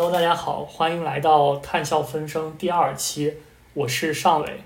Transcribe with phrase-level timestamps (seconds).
[0.00, 3.34] Hello，大家好，欢迎来到《探笑风声》第二期，
[3.74, 4.62] 我是尚伟。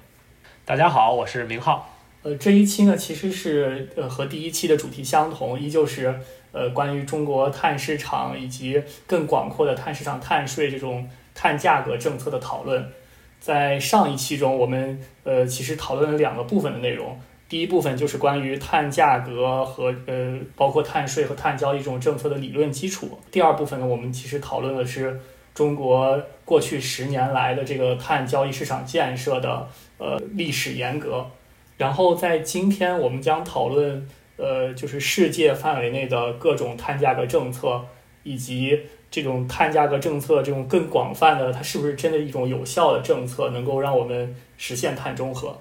[0.64, 1.90] 大家好，我是明浩。
[2.22, 6.20] 呃，这一期呢，其实是呃和第一期的主题相同，依旧是
[6.52, 12.92] 呃关于中国碳市场以及更广阔的碳市场、碳税这种碳价格政策的讨论。
[13.40, 17.20] 在上一期中，我们呃其实讨论了两个部分的内容。
[17.54, 23.16] 第一部分就是关于碳价格和呃，包括碳税和碳交易这种政策的理论基础。
[23.30, 25.20] 第二部分呢，我们其实讨论的是
[25.54, 31.30] 中国过去十年来的这个碳交易市场建设的呃历史沿革。
[31.76, 34.04] 然后在今天，我们将讨论
[34.36, 37.80] 呃，就是世界范围内的各种碳价格政策，
[38.24, 38.80] 以及
[39.12, 45.56] 这种碳价格政策这种更广泛的，它是不是真的一种有效的政策，能够让我们实现碳中和？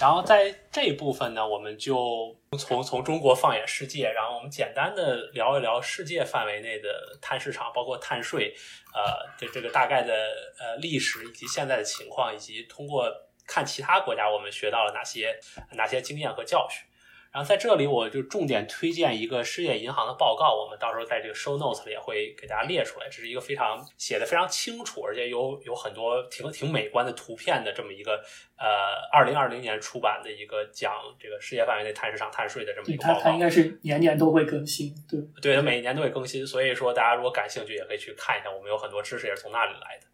[0.00, 8.54] 然后在这一部分呢，我们就从从中国放眼世界，然后我们简单的聊一聊世界范围内的碳市场，包括碳税，
[8.94, 10.14] 呃这这个大概的
[10.60, 13.12] 呃历史以及现在的情况，以及通过
[13.44, 15.36] 看其他国家我们学到了哪些
[15.72, 16.87] 哪些经验和教训。
[17.30, 23.06] 然后在这里，我就重点推荐一个世界银行的报告，我们到时候在这个 show notes 里也会给大家列出来。
[23.10, 28.12] 这是一个非常写的非常清楚，而且有有很多挺挺美观的图片的这么一个
[28.56, 28.66] 呃，
[29.12, 33.20] 二零二零年出版的一个讲这个世界范围内碳市场、碳税的这么一个报告。
[33.20, 36.46] 它它应该是年年都会更新，对对，它每一年都会更新。
[36.46, 40.06] 所以说，大家如果感兴趣，也可以去看一下，我们有很多知识也是从那里来的。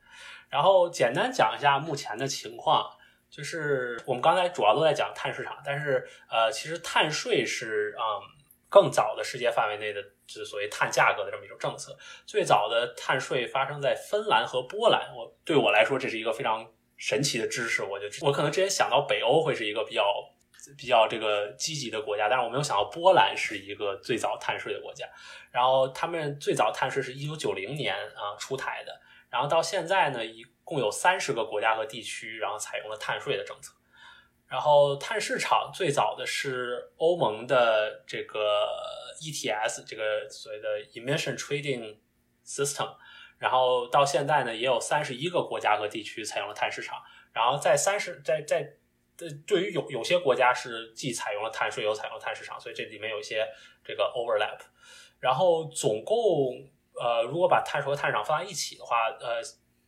[0.50, 2.90] 然后简单讲一下目前的情况。
[3.34, 8.22] 就是我们刚才主要都在讲碳市场，但是呃，其实碳税是嗯
[8.68, 11.98] 更早的世界范围内的，就是所谓碳价格的这么一种政策。
[12.24, 16.64] 最早的碳税发生在芬兰和波兰，我对我来说这是一个非常
[16.96, 17.82] 神奇的知识。
[17.82, 20.04] 我就我可能之前想到北欧会是一个比较
[20.78, 25.04] 比较这个积极的国家，但是我没有想到波兰是一个最早碳税的国家。
[25.50, 28.92] 然后他们最早碳税是一九九零年啊出台的，
[29.28, 30.46] 然后到现在呢一。
[30.64, 33.74] 共有三十个国家和地区，然后采用了碳税的政策。
[34.46, 38.68] 然后碳市场最早的是欧盟的这个
[39.20, 41.96] ETS，这个所谓的 Emission Trading
[42.46, 42.96] System。
[43.38, 47.02] 然后到现在呢，也有三十一个国家和地区采用了碳市场。
[47.32, 48.76] 然后在三十在在
[49.46, 53.46] 对于有有些国家是既采用了碳税，又采用了碳市场，所以这里面有一些
[53.82, 54.60] 这个 overlap。
[55.18, 56.14] 然后总共
[57.00, 59.42] 呃，如果把碳税和碳市场放在一起的话，呃。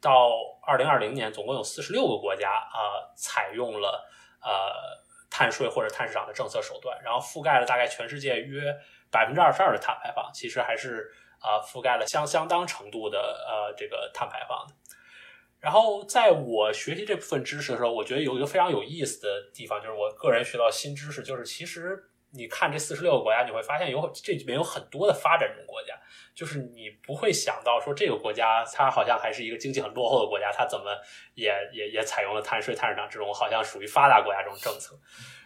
[0.06, 0.30] 到
[0.62, 4.08] 二零二零年，总共有四十六个国家啊采用了
[4.40, 4.48] 呃
[5.28, 8.72] 碳税或者碳市场的政策手段，然后覆盖了大概全世界约
[9.10, 14.74] 百分之二十二的碳排放，其实还是啊覆盖了相相当程度的呃这个碳排放的。
[15.58, 22.10] 然后在我学习这部分知识的时候，我觉得有一个非常有意思的地方，就是我个人学到新知识，就是其实。
[22.32, 25.98] 你看这四十六个国家，你会发现有这里面有很多的发展中国家，
[26.34, 30.96] 就是你不会想到说这个国家它好像还是一个经济很落后的国家，它怎么
[31.34, 34.98] 也也也采用了碳税、碳市场这种好像属于发达国家这种政策。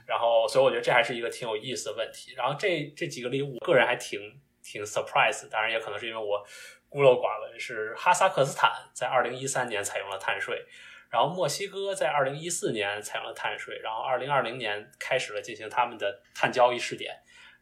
[0.07, 2.35] 然后，所以我觉得这还是一个挺有意思的问题。
[2.35, 4.19] 然后这这几个里，我个人还挺
[4.61, 6.45] 挺 surprise，当然也可能是因为我
[6.89, 10.67] 孤陋寡闻，是哈萨克斯坦在二零一三年采用了碳税。
[11.11, 17.13] 然后墨西哥在二零一四年采用了碳税，然后二零二零年开始了进行他们的碳交易试点，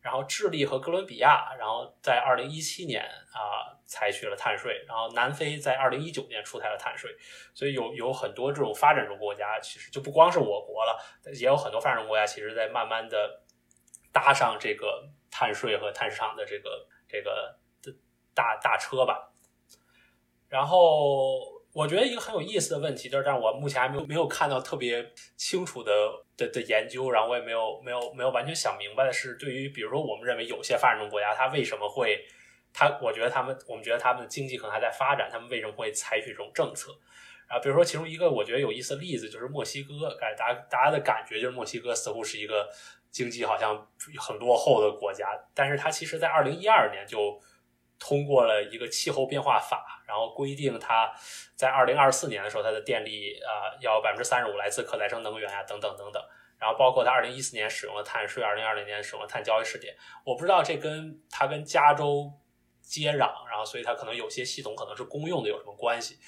[0.03, 7.11] 然后智利和哥伦比亚，然后在二零一七年啊采取了碳税，然后南非在二零一九年出台了碳税，
[7.55, 11.03] 所以有有很多这种发展中国家，其实就不光是我国了，
[11.41, 13.43] 也有很多发展中国家，其实在慢慢的
[14.13, 17.91] 搭上这个碳税和碳市场的这个这个的
[18.35, 19.33] 大大车吧，
[20.51, 21.57] 然后。
[21.78, 25.93] 我觉得一个很有意思的问题，就是但是我目前还没有没有看到特别清楚的
[26.37, 32.26] 的的研究，然后我也没有没有没有完全想明白的是，对于比如说我们认为有些发展中国家，它为什么会，
[32.73, 36.91] 它我觉得他们我们觉得他们的经济可能还在发展，他们为什么会采取这种政策？
[37.47, 42.69] 啊，比如说其中一个我觉得有意思的例子就是墨西哥，感大家大家的感觉就是墨西哥似乎是一个
[43.12, 43.87] 经济好像
[44.19, 47.41] 很落后的国家，但是它其实在二零一二年就。
[47.99, 51.12] 通过了一个气候变化法，然后规定它
[51.56, 56.23] 在二零二四年的时候，它的电力啊要百分之三十五来自可再生能源啊，等等等等。
[56.59, 59.97] 然后包括它二零一四年使用了碳税，二零二零年使用了碳交易试点。
[60.25, 62.33] 我不知道这跟它跟加州
[62.81, 66.19] 接壤，然后所以它可能有些系统可能是公用的有什么关系？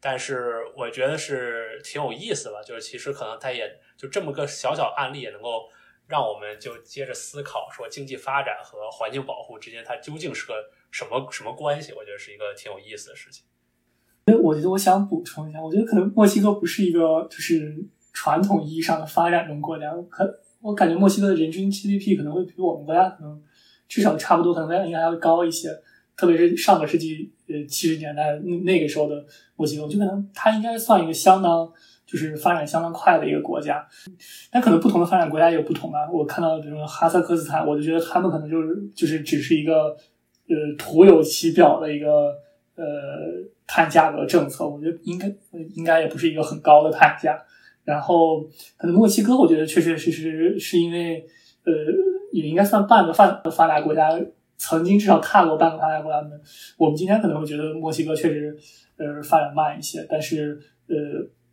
[0.00, 5.68] 但是我觉得是挺有意思吧，就是其实可能它也就这么个小小案例，也能够
[6.06, 10.54] 让我们就接着思考说经济发展和环境保护之间它究竟是个。
[10.96, 11.92] 什么什么关系？
[11.92, 13.44] 我觉得是一个挺有意思的事情。
[14.28, 17.84] 因为我觉得我想补充一下，我觉得可能墨西哥不是一个就是
[18.14, 19.92] 传统意义上的发展中国家。
[20.08, 23.38] 可我感觉墨西哥的人均 GDP 可能会比我们国家可能
[23.86, 25.68] 至少差不多，可能应该还要高一些。
[26.16, 29.22] 特别是上个世纪呃七十年代那那个时候的
[29.56, 31.70] 墨西哥，就可能它应该算一个相当
[32.06, 33.86] 就是发展相当快的一个国家。
[34.50, 36.10] 但可能不同的发展国家也有不同啊。
[36.10, 39.94] 我看到比如说哈萨克斯坦，我就觉得他们可能就是就是只是一个
[40.48, 42.34] 呃徒有其表的一个
[42.74, 42.84] 呃
[43.66, 45.32] 碳价格政策，我觉得应该
[45.74, 47.42] 应该也不是一个很高的碳价。
[47.84, 48.42] 然后
[48.76, 51.24] 可能墨西哥，我觉得确确实实是因为
[51.64, 51.72] 呃
[52.32, 54.18] 也应该算半个发发达国家。
[54.58, 56.30] 曾经至少踏过半个发达国家门，
[56.78, 58.56] 我们今天可能会觉得墨西哥确实
[58.96, 60.58] 呃发展慢一些，但是
[60.88, 60.96] 呃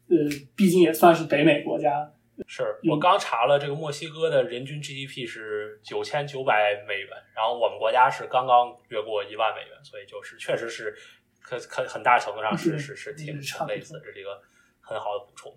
[0.07, 0.15] 呃，
[0.55, 2.09] 毕竟也算是北美国家。
[2.47, 10.95] 是我刚查了，这个墨西哥的人均 GDP 是九千九百美元，然后我们国家是刚刚越过一万美元，所以就是确实是
[11.41, 13.35] 可可很大程度上是是是挺
[13.67, 14.41] 类似，这是一个
[14.81, 15.55] 很好的补充。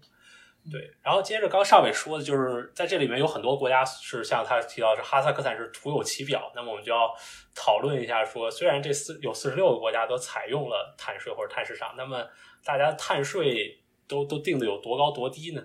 [0.70, 7.14] 对，然后接着刚上伟说的，就是在这里面有很多国家是像他提到是哈萨克斯坦是徒有其表，那么我们就要
[7.54, 12.28] 讨论一下，说虽然这四有四十六个国家都采用了碳税或者碳市场，那么
[12.64, 15.64] 大家碳税都都定的有多高多低呢？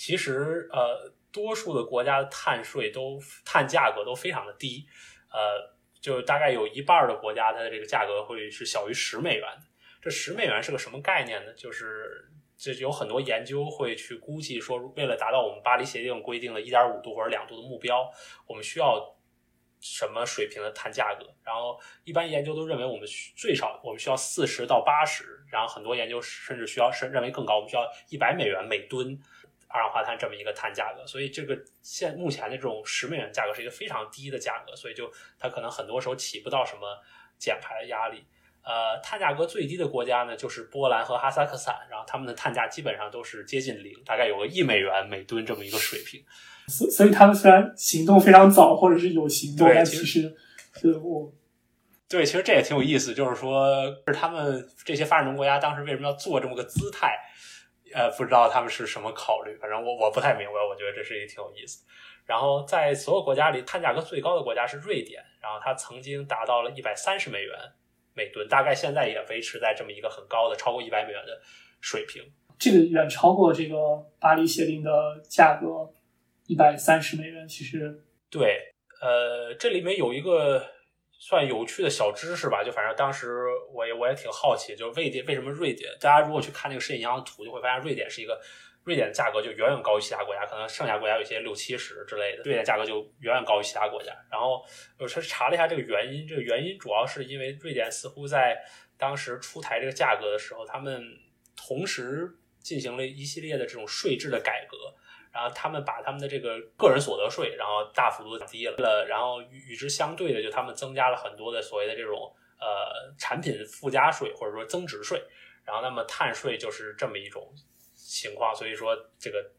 [0.00, 4.86] 其实呃，多数的国家的碳税都碳价格都非常的低，
[5.30, 9.62] 呃，就大概有一半的国家它的这个价格会是小于十美元的。
[10.00, 11.52] 这十美元是个什么概念呢？
[11.52, 18.10] 就是这有很多研究会去估计说，为了达到我们巴黎协定规定的一点五度或者两度的目标，
[18.46, 19.18] 我们需要
[19.80, 21.26] 什么水平的碳价格？
[21.44, 23.06] 然后一般研究都认为我们
[23.36, 29.20] 最少我们需要四十到八十，然后很多研究甚至需要是认为更高，我们需要一百美元每吨
[29.72, 31.06] 二氧化碳这么一个碳价格。
[31.06, 36.98] 所以这个现目前的这种十美元价格是一个非常低的价格，所以就它可能很多时候起不到什么
[37.38, 38.24] 减排的压力。
[38.62, 46.22] 呃，碳价格最低的国家呢，就是波兰和哈萨克斯坦，然后他们的碳价基本上都是接近零，大概有个一美元每吨这么一个水平。
[46.68, 50.36] 所所以他们虽然行动非常早，或者是有行动，但其实，
[50.74, 51.32] 是我，
[52.06, 53.74] 对，其实这也挺有意思，就是说，
[54.06, 57.16] 是他们这些发展中国家当时为什么要做这么个姿态？
[57.94, 61.84] 呃，不知道他们是什么考虑，反正我我不太明白，我觉得这是一个挺有意思。
[62.26, 67.56] 然后在所有国家里，碳价格最高的国家是瑞典，然后它曾经达到了一百三十美元。
[68.12, 71.40] 每吨大概现在也维持在这么一个很高的超过一百美元的
[71.80, 72.20] 水平，
[72.58, 73.76] 这个远超过这个
[74.18, 74.90] 巴黎协定的
[75.28, 75.88] 价格
[76.48, 77.46] 一百三十美元。
[77.46, 80.60] 其实对，呃，这里面有一个
[81.20, 85.92] 算有趣的小知识吧，就反正当时我也我也挺好奇，就是瑞典为什么瑞典？
[86.00, 88.40] 大家如果去看那个世界银行的图，就会发现瑞典是一个。
[88.82, 94.10] 瑞典的价格就远远高于其他国家，可能剩下国家有些六七十之类的，瑞典价格就远远高于其他国家。
[94.32, 94.64] 然后
[94.98, 98.56] 我去查了一下这个原因，这个原因主要是因为瑞典似乎在
[98.96, 101.04] 当时出台这个价格的时候，他们
[101.54, 104.76] 同时进行了一系列的这种税制的改革，
[105.32, 115.22] 然后他们把他们的这个个人所得税，然后大幅度降低了，然后与与之相对的，就他们增加了很多的所谓的这种呃产品附加税或者说增值税，
[115.64, 117.52] 然后那么碳税就是这么一种。
[118.12, 119.52] 情况，所以说这个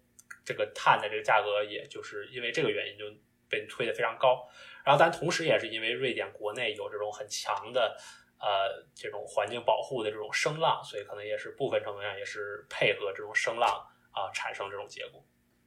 [0.44, 3.06] 这个碳的这个价格，也就是因为这个原因就
[3.48, 4.46] 被推得非常高。
[4.84, 7.96] 然后，但同时也是因为瑞典国内有这种很强的
[8.42, 13.70] 呃这种环境保护的这种声浪，所以可能也是部分程度上也是配合这种声浪
[14.12, 15.24] 啊产生这种结果。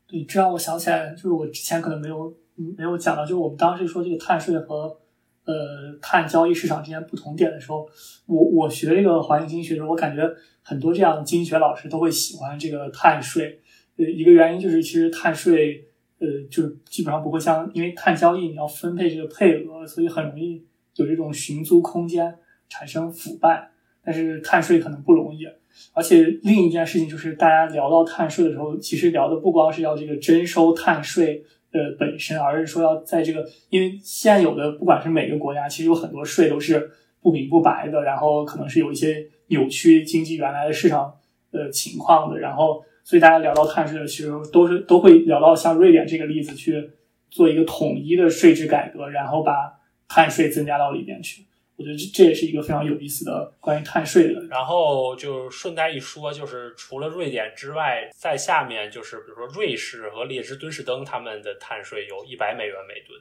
[0.06, 2.34] 对，这让我想起来，就是我之前可能没有
[2.76, 4.96] 没有讲到，就是我们当时说这个碳税和
[5.44, 5.54] 呃
[6.00, 7.88] 碳交易市场之间不同点的时候，
[8.26, 10.22] 我我学这个环境经济学的时候，我感觉。
[10.66, 13.60] 很多这样的经济学老师都会喜欢这个碳税，
[13.98, 15.86] 呃，一个原因就是其实碳税，
[16.18, 22.34] 呃，就是基本上不会像，因为碳交易你要分配这个配额，所以很容易有这种寻租空间，
[22.66, 23.72] 产生腐败。
[24.04, 25.46] 但是碳税可能不容易，
[25.92, 39.26] 而且另一件事情就是大家聊到碳税的时候，其实聊的不光是要这个征收碳税的本身，而是说要在这个，因为现有的不管是每个国家，其实有很多税都是不明不白的，然后可能是有一些。
[39.48, 41.14] 扭曲经济原来的市场
[41.52, 46.90] 的情况的，然后所以大家聊到碳税的时候，都是都会聊到像瑞典这个例子去
[47.28, 49.74] 做一个统一的税制改革，然后把
[50.08, 51.44] 碳税增加到里面去。
[51.76, 54.40] 我觉得这这也是一个非常有意思的关于碳税的。
[54.46, 63.20] 然后就顺带一说，就是除了瑞典之外，在下面就是比如说瑞士和列支敦士登，他们的碳税有一百美元每吨，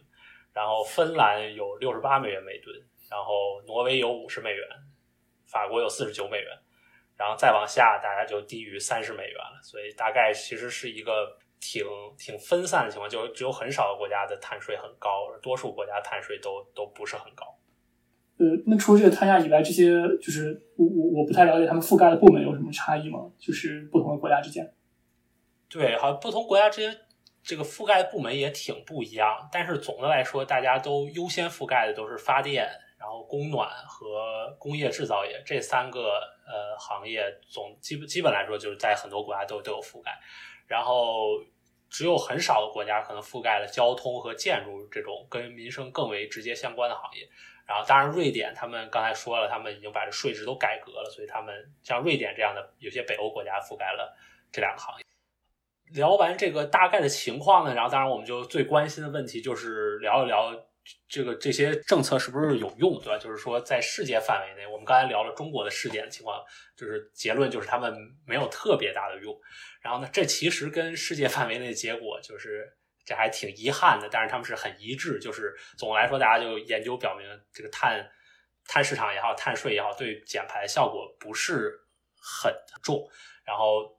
[0.53, 2.75] 然后芬兰有六十八美元每吨，
[3.09, 4.67] 然后挪威有五十美元。
[5.45, 6.47] 法国有四十九美元，
[7.15, 9.61] 然后再往下，大家就低于三十美元了。
[9.61, 11.85] 所以大概其实是一个挺
[12.17, 17.45] 挺分散的情况，就只有很少的国家的碳税很高，多数国家碳税都都不是很高。
[18.43, 23.19] 呃，那除了这个碳价以外，这些就是我我我不太了解他们覆盖的部门有什么差异吗？
[23.39, 24.73] 就是不同的国家之间。
[25.69, 26.95] 对，好像不同国家之间
[27.41, 32.69] 这个覆盖的部门也挺不一样，但是总的来说，大家都优先覆盖的都是发电。
[33.03, 40.09] 然后供暖和工业制造业这三个呃行业总基本基本来说就是在很多国家都都有覆盖，
[40.67, 41.37] 然后
[41.89, 47.27] 只有很少的国家可能覆盖了交通和建筑这种跟民生更为直接相关的行业。
[47.65, 54.15] 然后当然瑞典他们刚才说了，他们已经把这税制都改革了，所以他们像瑞典这样的有些北欧国家覆盖了
[54.51, 55.03] 这两个行业。
[55.93, 60.51] 聊完这个大概的情况呢，然后当然我们就最关心的问题就是聊一聊
[61.07, 63.17] 这个这些政策是不是有用，对吧？
[63.17, 66.43] 就是说在世界范围内，我们刚才聊了中国的试点情况，
[66.75, 69.39] 就是结论就是他们没有特别大的用。
[69.81, 78.09] 然后呢，这其实跟世界范围内的结果就是这还挺遗憾的，但是他们是很一致，就是总的来说，大家就研究表明这个碳
[78.67, 81.79] 碳市场也好，碳税也好，对减排效果不是
[82.19, 83.09] 很重。
[83.45, 83.97] 然后。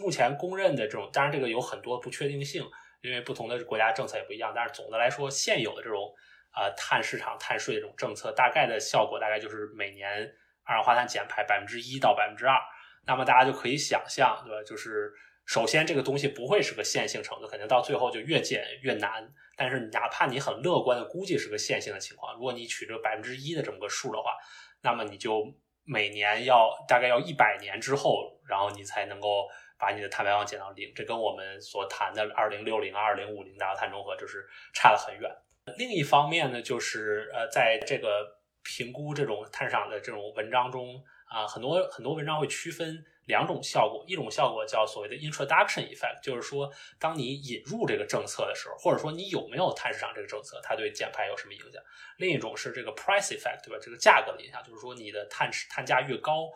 [0.00, 2.64] 目前公认的这种，当然这个有很多不确定性，
[3.02, 4.50] 因为不同的国家政策也不一样。
[4.56, 6.10] 但是总的来说，现有的这种
[6.52, 10.26] 啊碳市场、碳税这种政策，大概的效果大概就是每年
[10.64, 12.58] 二氧化碳减排百分之一到百分之二。
[13.06, 14.62] 那么大家就可以想象，对吧？
[14.64, 15.12] 就是
[15.48, 19.28] 首先这个东西不会是个线性程度，肯定到最后就越减越难。
[19.56, 24.36] 但是哪怕你很乐观的估计是个线性的情况，如果你取这百分之一的这么个数的话，
[24.82, 25.52] 那么你就。
[25.90, 30.92] 每年要大概要一百年之后，然后你才能够把你的碳排放减到零。
[30.94, 35.34] 这跟我们所谈的二零六零、二零五零达到碳中和就是差得很远。
[35.78, 43.02] 另一方面呢，就是呃，在这个评估这种碳市场的这种文章中啊，很多很多文章会区分。
[43.28, 46.68] 两种效果，一种效果叫所谓的 introduction effect，就是说，
[46.98, 51.80] 当你引入这个政策的时候，或者说你有没有碳市场这个政策，它对减排有什么影响？
[52.16, 53.78] 另一种是这个 price effect，对吧？
[53.80, 56.48] 这个价格的影响，就是说你的碳碳价越高，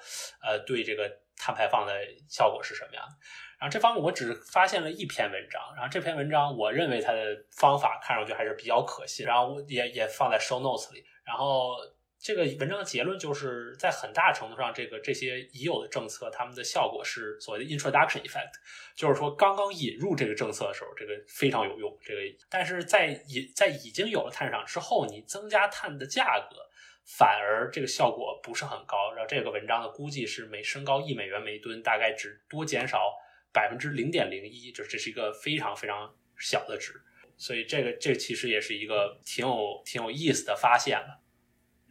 [0.42, 1.92] 呃，对这个碳排放的
[2.26, 3.14] 效果是什么样的？
[3.60, 11.76] 然后这方面我只发现了一篇文章，然后这篇文章我认为它的方法看上去还是比较可信，然后也也放在 show notes 里，然后。
[12.22, 18.52] 这个文章的结论就是在很大程度上，这个这些已有的政策，它们的效果是所谓的 introduction effect，
[18.94, 21.98] 就是说刚刚引入这个政策的时候，这个非常有用。
[22.00, 26.58] 这个，但是在已在已经有了碳市场之后，你增加碳的价格，
[27.04, 29.12] 反而这个效果不是很高。
[29.14, 33.12] 然后这个文章的估计是每升高一美元每吨，大概只多减少
[33.52, 36.92] 百分之零点零一，就这是一个非常非常小的值。
[37.36, 41.18] 所以这个这其实也是一个挺有挺有意思的发现吧。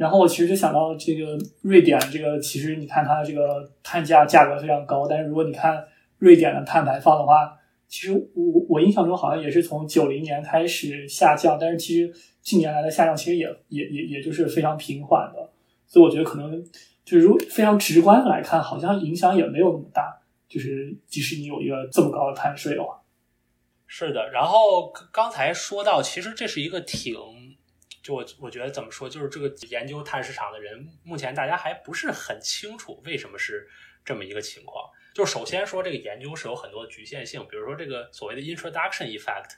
[0.01, 5.85] 然后我其实就想到这个瑞典，这个其实你看它这个碳价价格非常高，但是如果你看
[6.17, 7.55] 瑞典的碳排放的话，
[7.87, 15.51] 其实我我印象中好像也是从九零年开始下降，但是其实近年来的下降其实也也也也就是非常平缓的，
[15.85, 16.63] 所以我觉得可能
[17.05, 22.99] 就是如非常直观来看，好像影响也没有那么大，就是即使你有一个这么高的碳税的话，
[23.85, 24.31] 是的。
[24.31, 27.13] 然后刚才说到，其实这是一个挺。
[28.01, 33.69] 就我我觉得怎么说，就是这个研究碳市场的人，目前大家还不是很清楚为什么是
[34.03, 34.89] 这么一个情况。
[35.13, 39.51] 就首先说，这个研究是有很多局限性，比如说这个所谓的 introduction effect，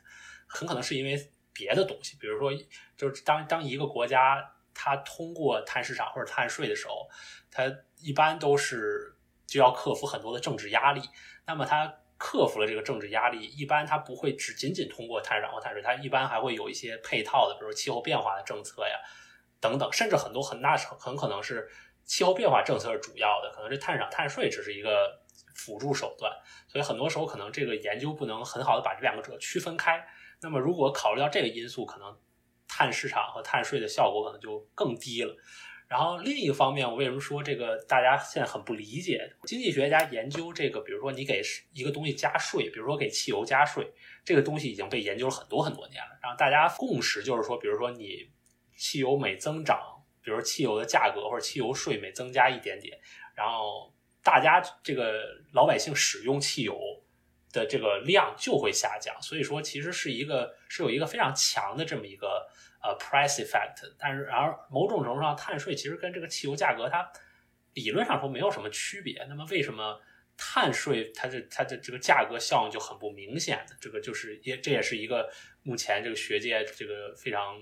[0.47, 2.51] 很可能是因为别的东西，比如说
[2.97, 7.09] 就是当当一个国家它通过碳市场或者碳税的时候，
[7.49, 7.63] 它
[8.01, 9.15] 一般都是
[9.47, 11.01] 就要克服很多的政治压力，
[11.45, 11.99] 那么它。
[12.25, 18.97] 克服了这个政治压力，一般它不会只仅仅通过碳市场或碳税，它一般还会有一些配套的，比如气候变化的政策呀，
[19.59, 21.69] 等等，甚至很多很大很可能是
[22.05, 25.19] 气候变化政策是主要的，可能这碳市场、碳税只是一个
[25.53, 26.31] 辅助手段。
[26.69, 30.01] 所以很多时候可能这个研究不能很好的把这两个者区分开。
[30.41, 32.17] 那么如果考虑到这个因素，可能
[32.69, 35.35] 碳市场和碳税的效果可能就更低了。
[35.87, 39.31] 然后另一方面，我为什么说这个大家现在很不理解？
[39.43, 43.87] 经济学家研究这个，比如说你给一个东西加税，比如说给汽油加税，
[44.25, 46.17] 这个东西已经被研究了很多很多年了。
[46.21, 48.27] 然后大家共识就是说，比如说你
[48.75, 49.79] 汽油每增长，
[50.23, 52.97] 比如汽油的价格或者汽油税每增加一点点，
[53.35, 55.21] 然后大家这个
[55.53, 56.75] 老百姓使用汽油
[57.51, 59.15] 的这个量就会下降。
[59.21, 62.47] 所以说，其实是一个是有一个非常强的这么一个。
[62.83, 67.09] 呃，price effect，但是然而某种程度上，碳税其实跟这个汽油价格它
[67.73, 69.25] 理论上说没有什么区别。
[69.29, 70.01] 那么为什么
[70.35, 73.65] 碳税它的它的这个价格效应就很不明显？
[73.79, 77.57] 这个就是也这也是一个目前这个学界这个非常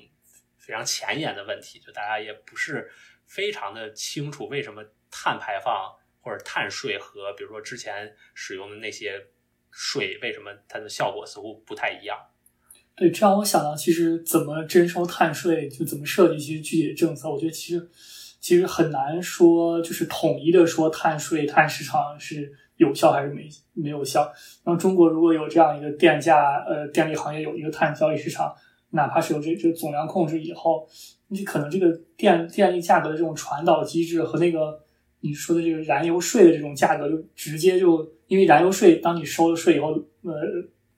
[0.57, 2.91] 非常前沿的问题，就大家也不是
[3.27, 9.27] 非常的清楚为什么碳排放或者碳税和比如说之前使用的那些
[9.69, 12.17] 税为什么它的效果似乎不太一样。
[12.95, 17.29] 对，这让我想到，其实怎么征收碳税，就怎么设计一些具体的政策。
[17.29, 17.89] 我觉得其实
[18.39, 24.31] 其实很难说，就是统一的说碳税、碳市场是有效还是没没有效。
[24.65, 28.53] 那中国如果有这样一个电价，呃，电力行业有一个碳交易市场，
[28.91, 30.87] 哪怕是有这这总量控制以后，
[31.29, 34.79] 你可能这个电电力价格的这种传导机制和那个
[35.21, 39.91] 你说的这个燃油税的这种价格，就直接就因为燃油税，当你收了税以后，
[40.23, 40.33] 呃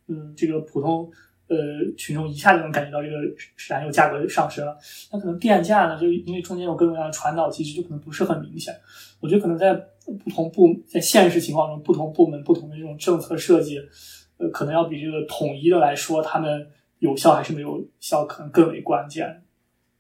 [0.08, 1.10] 嗯，这个普通
[1.48, 1.58] 呃
[1.98, 3.18] 群众一下就能感觉到这个
[3.70, 4.78] 燃油价格上升了。
[5.12, 8.74] 那可能电价呢，就因为中间有各种各样的传导机制，就可能不是很明显。
[9.20, 9.74] 我觉得可能在
[10.24, 13.80] 不同部在现实情况中，不同部门不同的这种政策设计，
[14.38, 16.68] 呃，可能要比这个统一的来说，他们
[17.00, 19.44] 有效还是没有效，可能更为关键。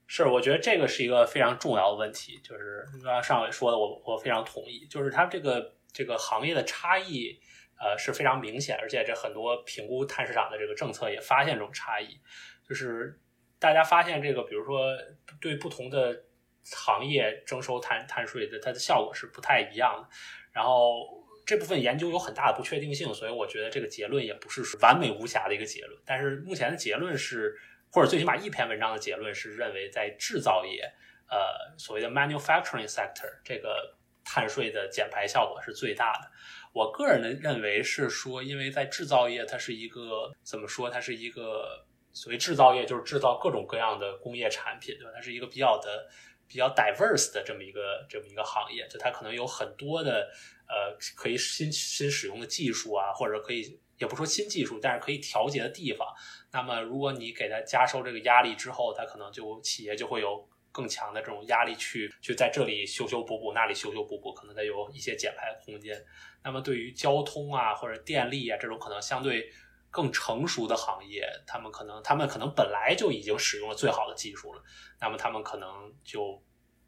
[0.06, 7.40] 是，我觉得这个是一个非常重要的问题，就是刚刚上伟说的，我我非常同意，就是它这个这个行业的差异，
[7.80, 12.20] 呃，是非常明显，而且这很多评估碳市场的这个政策也发现这种差异，
[12.68, 13.20] 就是
[13.60, 14.96] 大家发现这个，比如说
[15.40, 16.24] 对不同的
[16.64, 20.10] 行业征收碳碳税的，它的效果是不太一样的，
[20.52, 27.58] 然后这部分研究有很大的不确定性，所以我觉得这个结论也不是完美无瑕的一个结论，但是目前的结论是。
[27.96, 30.82] 或者最起码一篇文章的结论是认为，在制造业，
[31.30, 36.32] 呃，所谓的 manufacturing sector 这个碳税的减排效果是最大的。
[36.74, 40.90] 我个人的认为是说，因为在制造业，它是一个怎么说？
[40.90, 45.12] 它是一个所谓制造业，就是制造各种各样的工业产品，对吧？
[45.16, 46.10] 它是一个比较的
[46.48, 50.30] 比较 diverse 的这么一个这么一个行业，就它可能有很多的
[50.68, 53.80] 呃可以新新使用的技术啊，或者可以。
[54.00, 56.06] 也不说新技术，但是可以调节的地方。
[56.52, 65.96] 那么，如果你给它加收这个压力之后，它可能就企业就会有更强的这种压力去去在这里修修补补，那里修修补补，可能得有一些减排的空间。
[66.44, 69.50] 那么，对于交通啊或者电力啊这种可能相对
[69.90, 74.62] 更成熟的行业，他们可能他们可能本来就已经使用了最好的技术了，
[75.00, 75.70] 那么他们可能
[76.04, 76.42] 就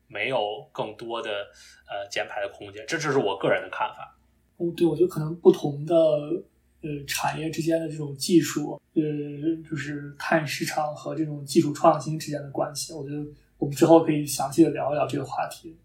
[0.07, 1.31] 没有更多的
[1.87, 2.83] 呃减排的空间。
[2.85, 4.19] 这只是我个人的看法。
[4.57, 5.95] 哦，对，我觉得可能不同的。
[6.81, 9.01] 呃，产业之间的这种技术，呃，
[9.67, 13.25] 就是碳市场和这种技术创新之间的关系，我觉得
[13.57, 15.77] 我们之后可以详细的聊一聊这个话题。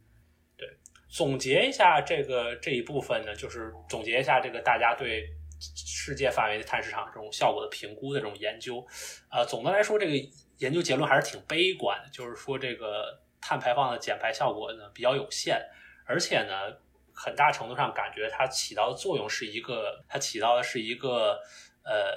[0.56, 0.68] 对，
[1.08, 5.28] 总结一下这个这一部分呢，就是总结一下这个大家对
[5.58, 8.86] 世界范围的碳市场这种效果的评估的这种研究。
[9.30, 10.12] 呃，总的来说，这个
[10.58, 15.60] 研究结论还是挺悲观的，就是说这个碳排放的减排效果呢比较有限，
[16.06, 16.76] 而且呢。
[17.12, 21.38] 很大程度上感觉它起到的作用是一个，它起到的是一个，
[21.82, 22.14] 呃，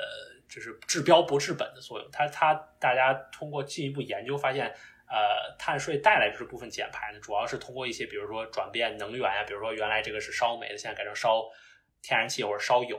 [0.54, 2.08] 就是治标不治本的作用。
[2.12, 4.68] 它它大家通过进一步研究发现，
[5.08, 11.42] 呃，碳税带来这部分减排呢，主要是通过一些，比如说转变能源啊，比如说原来这个是烧煤的，现在改成烧
[12.04, 12.98] 天然气或者烧油，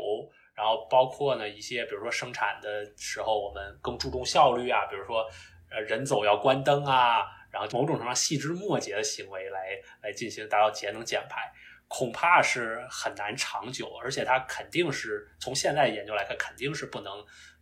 [0.55, 5.25] 然后包括呢一些，比如说生产的时候我们更注重效率啊，比如说
[5.71, 9.69] 呃人走要关灯啊，然后某种程度上细枝末节的行为来
[10.03, 11.53] 来进行达到节能减排。
[11.89, 17.13] 恐怕是很难长久，而且它肯定是从现在研究来看，肯定是不能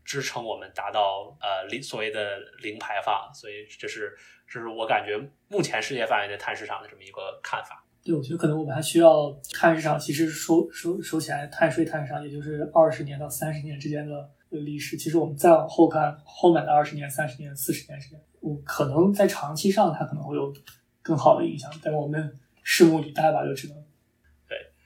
[0.04, 3.30] 支撑我们达到呃零所谓的零排放。
[3.35, 7.85] 所以这是这是我感觉目前世界范围的碳市场的这么一个看法。
[8.04, 14.96] 对，我觉得可能我们还需要碳市场，其实收收收起来，碳税碳市场也就是二十年到三十年之间的历史。
[14.96, 20.52] 其实我们再往后看，后面的二十年、三十年、四十年时间，我可能在长期上它可能会有
[21.00, 21.70] 更好的影响。
[21.80, 23.82] 但我们拭目以待吧，就只能。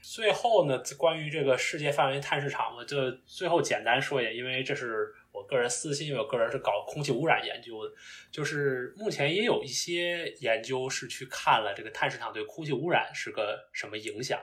[0.09, 7.93] 最后呢，关于这个世界范围碳市场，我就最后简单说一下，因为这是我个人私心，因为我个人是搞空气污染研究的，
[8.31, 14.41] 就是目前也有一些研究是去看了这个碳市场对空气污染是个什么影响，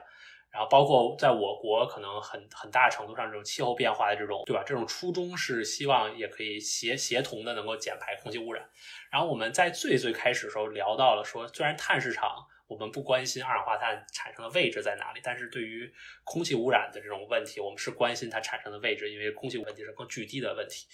[0.50, 4.62] 然后包括在我国可能很很大程度上这种气候变化的这种，对吧？
[4.66, 8.68] 这种初衷是希望也可以协协同的能够减排空气污染。
[9.10, 12.48] 然后我们在最最开始的时候聊到了说，虽然碳市场。
[12.66, 15.92] 我们不关心二氧化碳产生的位置在哪里，但是对于
[16.24, 20.86] 空气污染的这种问题，我们是关心它产生的位置，因为空气问题是更具体的问题。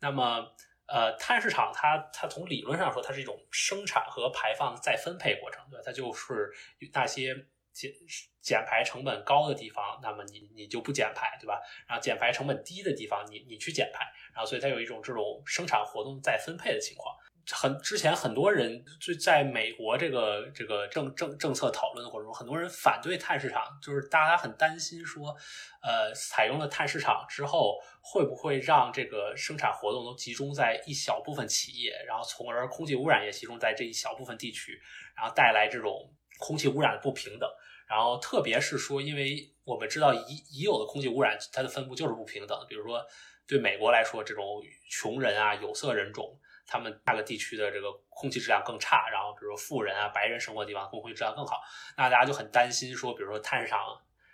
[0.00, 0.54] 那么，
[0.86, 5.82] 呃，碳市场它它从理论上说，它是一种生产和排放再分配过程，对吧？
[5.84, 6.50] 它就是
[6.92, 7.34] 那些
[7.72, 7.92] 减
[8.40, 11.60] 减排成本高的地方，那么你你就不减排，对吧？
[11.86, 17.14] 然后减排成本低的地方，你你去减排，然后所以它有一种这种生产活动再分配的情况。
[17.50, 25.34] 很之前很多人就在美国这个这个政政政策讨论的过程中，很多人反对碳市场，就是大家很担心说，
[25.82, 34.80] 呃，采用了碳市场之后，会不会让这个生产活动都集中在一小部分企业，然后从而空气污染也集中在这一小部分地区，
[35.16, 37.50] 然后带来这种空气污染的不平等。
[37.88, 43.04] 然后特别是说，因为我们知道已已有的空气污染它的分布就是不平等，比如说
[43.46, 46.38] 对美国来说，这种穷人啊、有色人种。
[46.72, 51.60] 他们那个地区的这个空气质量更差，然后比如说富人啊、白人生活的地方空气质量更好，
[51.98, 53.78] 那大家就很担心说，比如说碳市场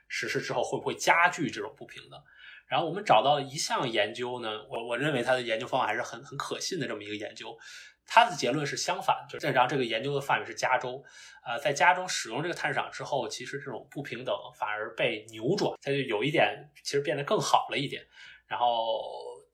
[0.07, 2.23] 实施之后会不会加剧这种不平等。
[2.69, 7.59] 然后我们找到一项研究呢，我我认为它的研究方法还是很很可信的这么一个研究，
[8.07, 11.03] 它的结论是相反，就是然后这个研究的范围是加州，
[11.45, 18.07] 呃，在加州使用这个碳市场之后，其实这种不平等反而被扭转，它就有一点其实变得更好了一点，
[18.47, 19.03] 然后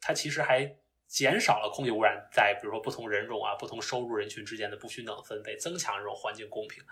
[0.00, 0.68] 它其实还
[1.06, 6.82] 减少了空气污染在比如说不同人种啊、不同收入人群之间的不均等分配，增强这种环境公平。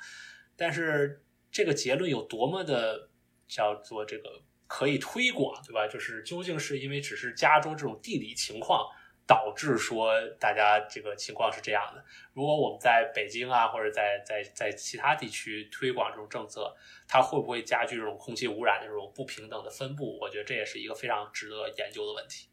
[0.56, 3.08] 但是这个结论有多么的
[3.46, 4.42] 叫做这个？
[4.68, 5.86] 可以推广，对吧？
[5.86, 8.88] 就是究竟是因为只是加州这种地理情况
[9.26, 12.02] 导致说大家这个情况是这样的。
[12.32, 16.74] 如果我们在北京啊，或者在在在其他地区推广这种政策，
[17.06, 20.18] 它会不会加剧这种空气污染的这种不平等的分布？
[20.18, 22.48] 我觉得这也是一个非常值得研究的问题。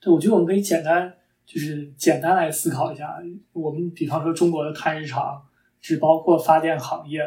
[0.00, 1.12] 对，我觉得我们可以简单
[1.44, 3.18] 就是简单来思考一下，
[3.52, 5.42] 我们比方说中国的碳市场
[5.80, 7.20] 只包括发电行业。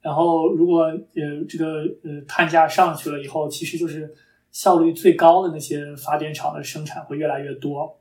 [0.00, 4.14] 然后，如果呃这个呃碳价上去了以后，其实就是
[4.52, 7.98] 效率最高的那些发电厂的生产会越来越多，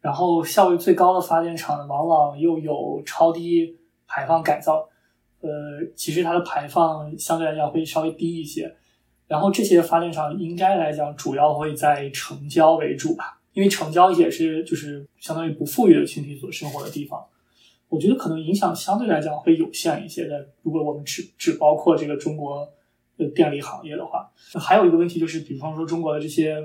[0.00, 3.78] 然后效率最高的发电厂往往又有超低
[4.08, 4.88] 排放改造，
[5.40, 5.48] 呃，
[5.94, 8.74] 其实它的排放相对来讲会稍微低一些。
[9.28, 17.24] 然后这些发电厂应该来讲主要会在城郊为主吧，因为城郊也是就是相当于不富裕的群体所生活的地方。
[17.88, 20.48] 我觉得可能影响相对来讲会有限一些的。
[20.62, 22.68] 如果我们只只包括这个中国
[23.16, 24.28] 的电力行业的话，
[24.60, 26.56] 还有一个问题就是，比方说中国的这些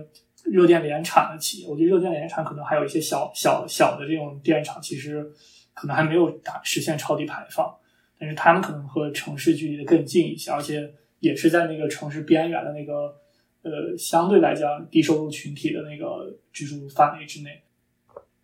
[0.44, 5.32] 热电联产的企业，我觉得热电联产可能还有一些小小小的这种电厂，其实
[5.74, 7.72] 可能还没有达实现超低排放，
[8.20, 10.92] 但是他们可能和城市距离的更近一些，而且
[11.22, 13.16] 也是在那个城市边缘的那个
[13.62, 17.64] 呃相对来讲低收入群体的那个居住范围之内。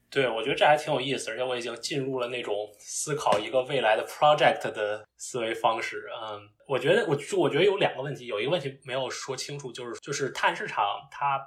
[0.10, 6.06] 对，我觉得这还挺有意思，而且我已经进入了那种思考一个未来的 project 的思维方式。
[6.24, 11.38] 嗯，我觉得我我觉得有两个问题，有一个问题没有说清楚，就是就是碳市场它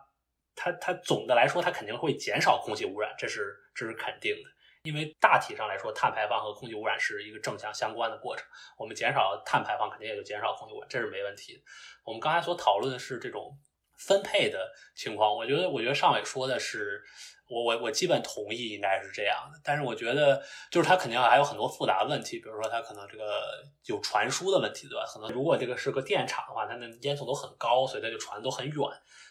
[0.54, 4.50] 它它总的来说它肯定会减少空气污染，这是这是肯定的，
[4.84, 8.46] 因为大体上来说碳排放和空气污染是一个正向相关的过程，
[8.78, 11.62] 我们减少碳排放肯定也就减少空气污染，这是没问题的。
[12.04, 13.58] 我们刚才所讨论的是这种
[13.98, 17.04] 分配的情况，我觉得我觉得上伟说的是。
[17.50, 19.60] 我我我基本同意，应该是这样的。
[19.64, 25.04] 但是我觉得，就是它肯定还有很多复杂问题，比如说它可能这个有传输的问题，对吧？
[25.04, 28.76] 可能如果这个是个电厂的话，它的烟囱都很高，所以它就传都很远。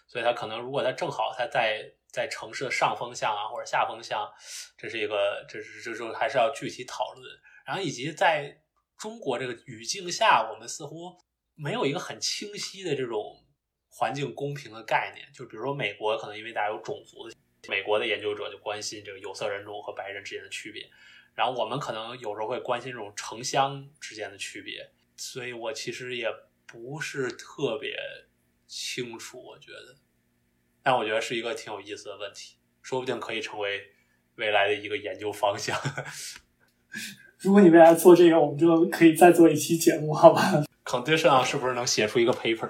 [0.05, 4.29] 所以它可能如果它正好它在在城市的上风向啊或者下风向，
[4.77, 7.23] 这是一个这是这就还是要具体讨论。
[7.65, 8.53] 然后以及在
[8.97, 11.15] 中国这个语境下，我们似乎
[11.55, 13.45] 没有一个很清晰的这种
[13.87, 15.31] 环境公平的概念。
[15.31, 17.35] 就比如说美国，可能因为大家有种族的。
[17.69, 20.89] 美国的研究者就关心这个有色人种和白人之间的区别，
[21.35, 26.27] 然后我们可能有时候会关心这种城乡之间的区别，所以我其实也
[26.65, 27.95] 不是特别
[28.67, 29.95] 清楚，我觉得，
[30.81, 33.91] 但我觉得是一个挺有意思的问题，说不定可以成为
[34.35, 35.79] 未来的一个研究方向。
[37.37, 40.41] 如果你未来做这个，我们就可以再做一期节目，好吧
[40.83, 42.69] ？Condition 啊，是不是能写出一个 paper？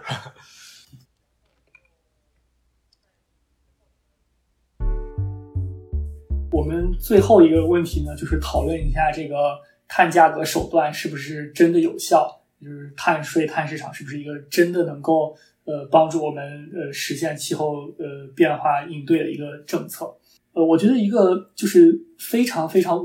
[6.59, 12.27] 我们最后一个问题呢，就是讨论一下这个碳价格手段是不是真的有效，
[12.61, 20.13] 就是碳税、碳市场是不是一个真的能够呃帮助我们呃实现气候呃变化应对的一个政策。
[20.51, 22.99] 呃，我觉得一个就是非常非常，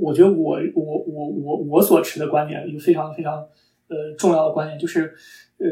[0.00, 3.34] 我觉得我我我我我所持的观点，一个非常非常
[3.88, 5.12] 呃重要的观点就是，
[5.58, 5.66] 呃，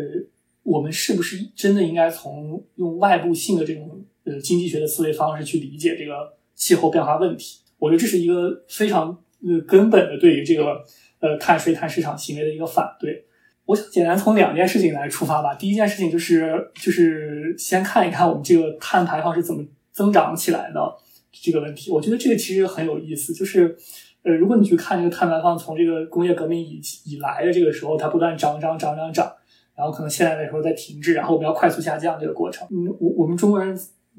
[0.64, 6.39] 我们是不是真的应该从用外部性的这种呃经济学的思维方式去理解这个？
[6.60, 9.08] 气候变化问题，我觉得这是一个非常
[9.42, 10.84] 呃根本的对于这个
[11.20, 13.24] 呃碳税碳市场行为的一个反对。
[13.64, 15.54] 我想简单从两件事情来出发吧。
[15.54, 20.94] 第一件事情就是就是先看一看我们这个碳排放是怎么增长起来的
[21.32, 21.90] 这个问题。
[21.90, 23.74] 我觉得这个其实很有意思，就是
[24.22, 29.32] 呃如果你去看这个碳排放从这个工业革命以以来的这个时候，它不断涨涨涨涨涨，
[29.74, 32.68] 然后可能现在的时候在停滞，然后我们要快速下降这个过程。
[32.70, 33.74] 嗯，我我们中国人。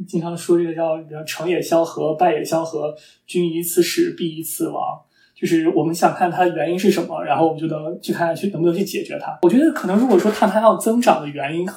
[0.08, 2.96] 经常说这个叫“叫成也萧何，败也萧何，
[3.28, 5.00] 君一次始，必一次亡”，
[5.36, 9.38] 就是我们想看它的原因是什么，然后我们就能去看下去能不能去解决它。
[9.44, 11.68] 我觉得可能如果说碳排放增长的原因，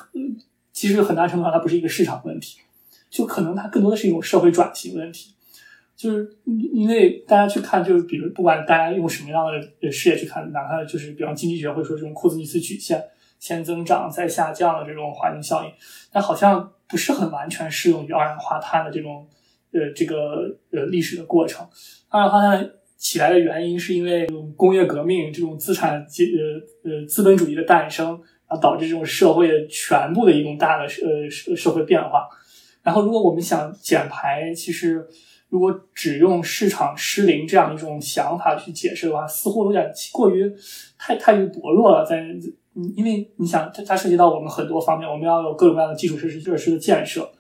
[0.73, 2.61] 其实很大程度上它不是一个市场问题，
[3.11, 5.35] 就可能它更多的是一种社会转型问题。
[5.95, 9.45] 就是因为大家去看，就是比如不管大家用什么样
[9.81, 13.03] 的视野去看，哪怕就是比方经济学会说这种库兹涅茨曲线，
[13.39, 15.71] 先增长再下降的这种环境效应，
[16.11, 16.71] 但好像。
[16.95, 19.27] 不是很完全适用于二氧化碳的这种
[19.73, 21.67] 呃这个呃历史的过程。
[22.09, 26.25] 二氧化碳起来的原因是因为工业革命这种资产阶
[26.85, 28.11] 呃呃资本主义的诞生，
[28.47, 32.29] 然后导致这种社会的全部的一种大的呃社社会变化。
[32.85, 35.05] 然后，如果我们想减排，其实
[35.49, 40.49] 如果只用市场失灵这样一种想法去解释的话，似乎有点过于
[40.97, 42.07] 太太于薄弱了。
[42.07, 42.25] 在
[42.77, 47.31] 嗯因为你想，它它涉及到我们很多方面，我们要有各种各样的基础设施设施的建设，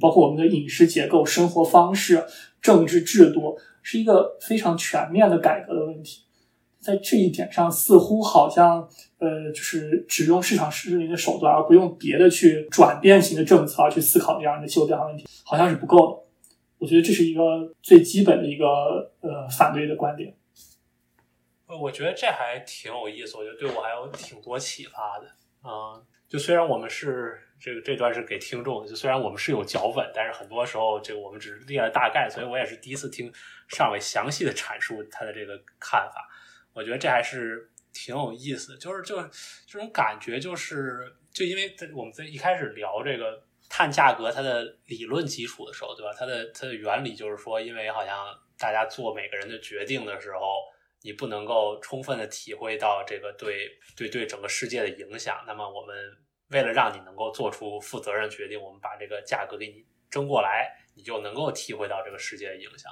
[0.00, 2.24] 包括我们的饮食结构、生活方式、
[2.62, 6.22] 政治制度，是一个非常全面的改革的问题。
[6.80, 16.28] 在这一点上，似乎好像，呃，就是只用市场失灵的手段，而不用别的去转变型的政策而去思考这样的气候变化问题，好像是不够的。
[16.78, 17.42] 我觉得这是一个
[17.82, 18.64] 最基本的一个
[19.20, 20.32] 呃反对的观点。
[21.68, 25.26] 呃，我觉得这还挺有意思，我觉得对我还有挺多启发的。
[25.62, 33.30] 嗯，就虽然我们是这个这段是给听众，就虽然我们是有脚本，但是很多时候这个我们只是列了大概，所以我也是第一次听
[33.68, 36.26] 尚伟详细的阐述他的这个看法。
[36.72, 39.20] 我觉得这还是挺有意思的，就是就
[39.66, 46.14] 这种感觉，就是就因为在我们在一开始聊这个碳价格它的理论基础的时候，对吧？
[46.16, 48.16] 它的它的原理就是说，因为好像
[48.56, 50.38] 大家做每个人的决定的时候，
[51.02, 55.44] 你不能够充分的体会到这个对对对整个世界的影响。
[55.46, 55.94] 那么我们
[56.48, 62.90] 为了让你能够做出负责任决定，我们把这个价格给你争过来，你就能够体会到这个世界的影响。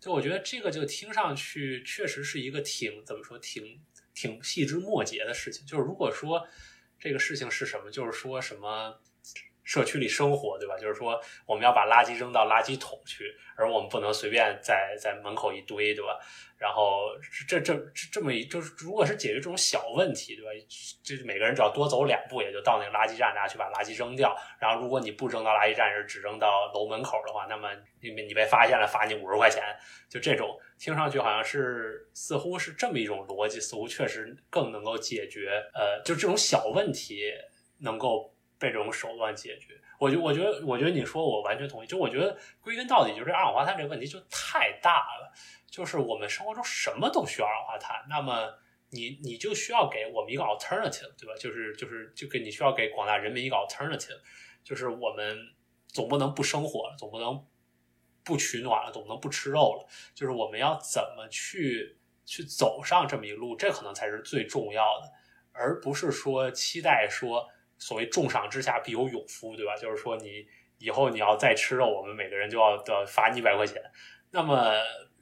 [0.00, 3.80] 就我觉得这个就听上去确实是一个挺怎么说挺
[4.14, 5.66] 挺细枝末节的事情。
[5.66, 6.46] 就是如果说
[6.98, 9.00] 这个事情是什么，就是说什么
[9.64, 10.76] 社区里生活，对吧？
[10.76, 16.18] 就是说我们要把垃圾扔到垃圾桶去，而我们不能随便在在门口一堆，对吧？
[16.56, 17.08] 然后
[17.48, 17.74] 这这
[18.12, 20.50] 这么一就是，如果是解决这种小问题，对吧？
[21.02, 24.34] 这每个人只要多走两步，也就到那个垃圾站那去把垃圾扔掉。
[24.60, 29.62] 然后如果你不扔到垃圾站，是只扔到楼门口的话，那么你你被发现了，罚你五十块钱。
[30.08, 35.62] 就这种听上去好像是似乎是这么一种逻辑，似乎确实更能够解决。
[35.74, 37.32] 呃，就这种小问题
[37.78, 38.33] 能够
[38.70, 39.80] 这种手段解决。
[39.98, 41.86] 我觉我觉得我觉得你说我完全同意。
[41.86, 45.32] 就我觉得归根到底就是二氧化碳这个问题就太大了。
[45.70, 48.48] 就是我们生活中什么都需要二氧化碳，那么
[48.90, 51.34] 你你就需要给我们一个 alternative，对吧？
[51.36, 54.20] 就是就是就给你需要给广大人民一个 alternative，
[54.62, 55.36] 就是我们
[55.88, 57.44] 总不能不生活了，总不能
[58.22, 59.86] 不取暖了，总不能不吃肉了。
[60.14, 65.10] 就是我们要怎么去去走上这么一路，这可能才是最重要的，
[65.50, 67.48] 而不是说期待说
[67.84, 69.76] 所谓重赏之下必有勇夫，对吧？
[69.76, 70.46] 就是说你
[70.78, 73.82] 以后你要再吃肉，我们每个人就要要罚你一百块钱，
[74.30, 74.74] 那么。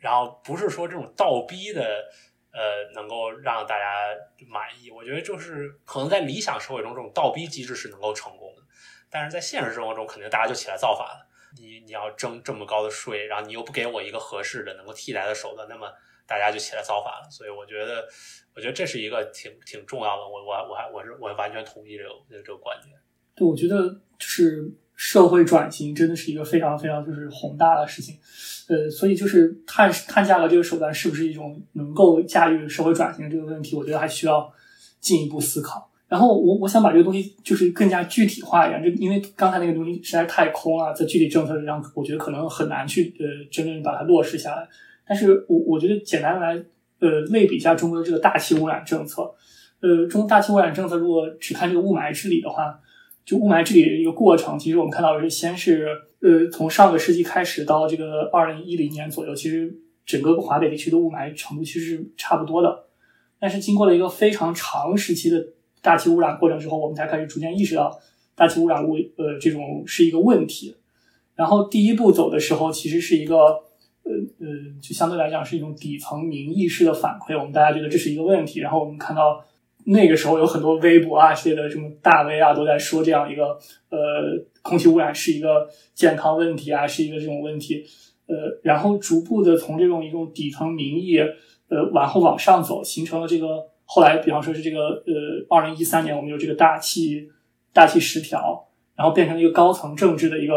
[0.02, 1.80] 然后不是说这种倒逼的，
[2.50, 3.86] 呃，能够让大家
[4.48, 4.90] 满意。
[4.90, 8.62] 我觉得就是可能在理想社会中，这种倒逼机制是能够成功的，
[9.08, 11.28] 但是在现实生活中，肯定大家就起来造反了。
[11.56, 15.88] 你你要征这么高的税，然后你又不给我一个合适的能够替代的手段，那么
[16.26, 17.30] 大家就起来造反了。
[17.30, 18.04] 所以我觉得，
[18.54, 20.22] 我觉得这是一个挺挺重要的。
[20.22, 22.94] 我我我还我是我完全同意这个这个观点。
[23.34, 28.18] 对，我觉得就是社会转型真的是一个非常非常就是宏大的事情。
[28.68, 34.52] 呃，所以就是碳碳价格这个手段是不是一种能够驾驭社会转型这个问题，我觉得还需要
[35.00, 35.90] 进一步思考。
[36.08, 44.68] 然后我我想把这个东西就是更加具体化一点，就因为刚才那个东西实在太空了，在具体政策上，我觉得可能很难去呃真正把它落实下来。
[45.06, 46.54] 但是我我觉得简单来
[47.00, 49.34] 呃类比一下中国的这个大气污染政策，
[49.80, 52.80] 呃，中国大气污染政策如果只看这个雾霾治理的话，
[53.24, 55.86] 就雾霾治理的一个过程，其实我们看到是先是。
[56.22, 62.84] 呃，从上个世纪开始到这个二零一零年左右，其实整个华北地区的雾霾程度其实是差不多的。
[63.40, 65.44] 但是经过了一个非常长时期的
[65.80, 67.98] 大气污染过程之后，我们才开始逐渐意识到
[68.36, 70.76] 大气污染物呃这种是一个问题。
[71.34, 73.58] 然后第一步走的时候，其实是一个
[74.04, 74.46] 呃呃，
[74.80, 78.60] 就相对来讲是一种底层民意式的反馈，我们大家觉得这是一个问题。
[78.60, 79.44] 然后我们看到。
[79.84, 83.98] 那个时候有很多微博啊，之类的什么大 V 啊，都在说这样一个呃，
[84.62, 87.84] 空气污染是一个健康问题啊，是一个这种问题。
[88.28, 91.18] 呃，然后逐步的从这种一种底层民意，
[91.66, 97.28] 呃，往后往上走，形成了这个后来，比方说是这个呃，二零一三年我们有这个大气
[97.72, 100.54] 大气十条，然后变成了一个高层政治的一个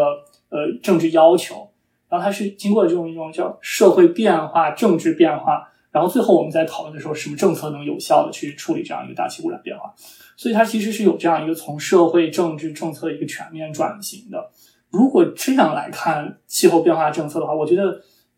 [0.49, 1.67] 呃政治要求，
[2.09, 5.71] 然后它是经过这种一种叫社会变化、政治变化。
[5.91, 9.93] 然后最后我们在讨论的时候，什么政策能有效的去处理这样一个大气污染变化？
[10.35, 14.51] 所以它其实是有这样一个从社会政治政策一个全面转型的。
[14.89, 17.83] 如果这样来看气候变化政策的话，我觉得，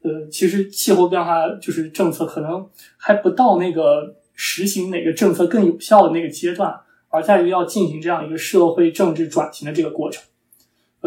[0.03, 10.23] 呃，其实气候变化就是政策可能还不到那个实行哪个政策更有效的那个阶段，而在于要进行这样一个社会政治转型的这个过程。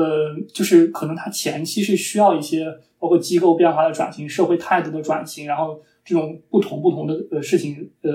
[0.00, 2.64] 呃，就是可能它前期是需要一些
[2.98, 5.80] 包括机构变化的转型、社会态度的转型，然后。
[6.02, 8.10] 这种不同不同的呃事情，呃，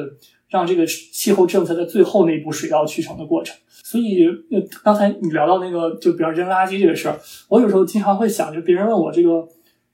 [0.49, 3.55] 让这个气候政策在最后那一步水到渠成的过程。
[3.69, 7.17] 所以，呃，刚才你聊到那个，就比如扔垃圾这个事儿，
[7.47, 9.47] 我有时候经常会想，就别人问我这个，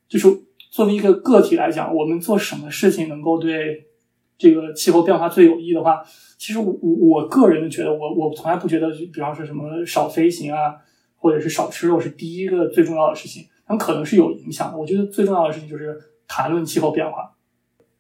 [0.08, 0.28] 就是
[0.72, 3.86] 作为一个个体来讲，我们做什么事情能够对
[4.38, 6.02] 这个气候变化最有益的话，
[6.40, 10.76] 其实我我个人觉得，我我从来不觉得，比方说什么少飞行啊，
[11.22, 14.78] 或者是少吃肉是第一个最重要的事情，他们可能是有影响的。
[14.78, 17.38] 我觉得最重要的事情就是谈论气候变化。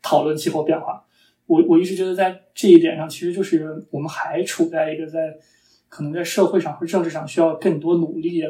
[0.04, 1.06] 讨论气候变化，
[1.46, 5.38] 我我一直觉得在这一点上，其实就是我们还处在一个在
[5.90, 8.42] 可能在社会上和政治上需要更多努力，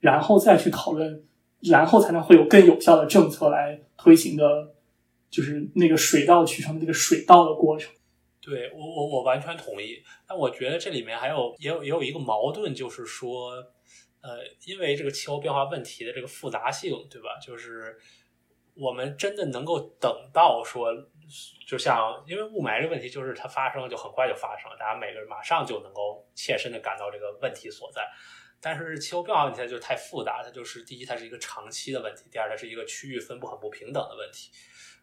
[0.00, 1.22] 然后再去讨论，
[1.60, 4.74] 然后才能会有更有效的政策来推行的，
[5.30, 7.92] 就是那个水到渠成的这个水到的过程。
[8.42, 13.52] 对我我我完全同意，但我觉得这里面还有也有也有一个矛盾，就是说，
[14.26, 17.38] 呃，因为这个气候变化问题的这个复杂性，对吧？
[17.40, 17.96] 就是。
[18.78, 20.92] 我们真的能够等到说，
[21.66, 28.06] 就像因为雾霾这个问题，就是它发生就很快就发生了，大家每个人马上就能够切身的感到这个问题所在。
[28.60, 34.50] 但是气候变化问题它就太复杂，它就是第一，它是一个长期的问题；第二，它是一个区域分布很不平等的问题。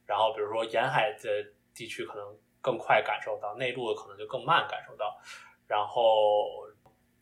[0.05, 2.23] 然后比如说沿海的地区可能
[2.61, 5.19] 更快感受到，内陆的可能就更慢感受到。
[5.67, 6.71] 然后。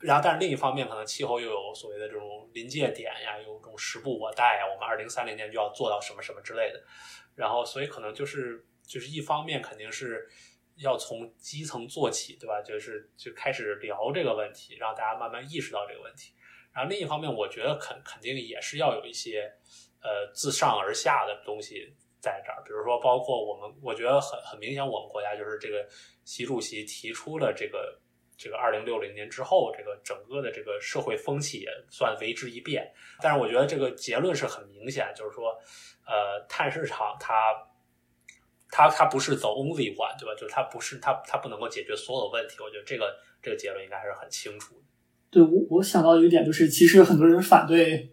[0.01, 6.83] 然后，但是另一方面，可能气候又有所谓的这种临界点呀，有这种时不我待呀，我们二零三零年就要做到什么什么之类的。
[7.35, 10.27] 然后，所以可能就是就是一方面肯定是
[10.77, 12.61] 要从基层做起，对吧？
[12.61, 16.33] 就是就开始聊这个问题，让大家慢慢意识到这个问题。
[16.73, 19.53] 然后另一方面，我觉得肯肯定也是要有一些
[20.01, 25.87] 呃自上而下的东西在这儿，比如说包括我们，我觉得很很明显，我们国家就是这个
[26.25, 27.99] 习主席提出了这个。
[28.43, 32.91] 这个二零六零年之后，这个整个的这个社会风气也算为之一变。
[33.21, 35.55] 但是我觉得这个结论是很明显，就是说，
[36.07, 37.53] 呃，碳市场它
[38.71, 40.33] 它它不是 the only one，对吧？
[40.33, 42.55] 就是它不是它它不能够解决所有问题。
[42.61, 44.81] 我觉得这个这个结论应该还是很清楚。
[45.29, 48.09] 对我我想到一点，就是其实很多人反对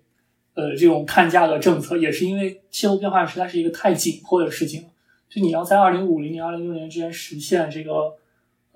[0.53, 4.91] 呃这种碳价格政策，也是因为气候变化实在是一个太紧迫的事情。
[5.31, 8.19] 就你要在二零五零年、二零六零年之间实现这个。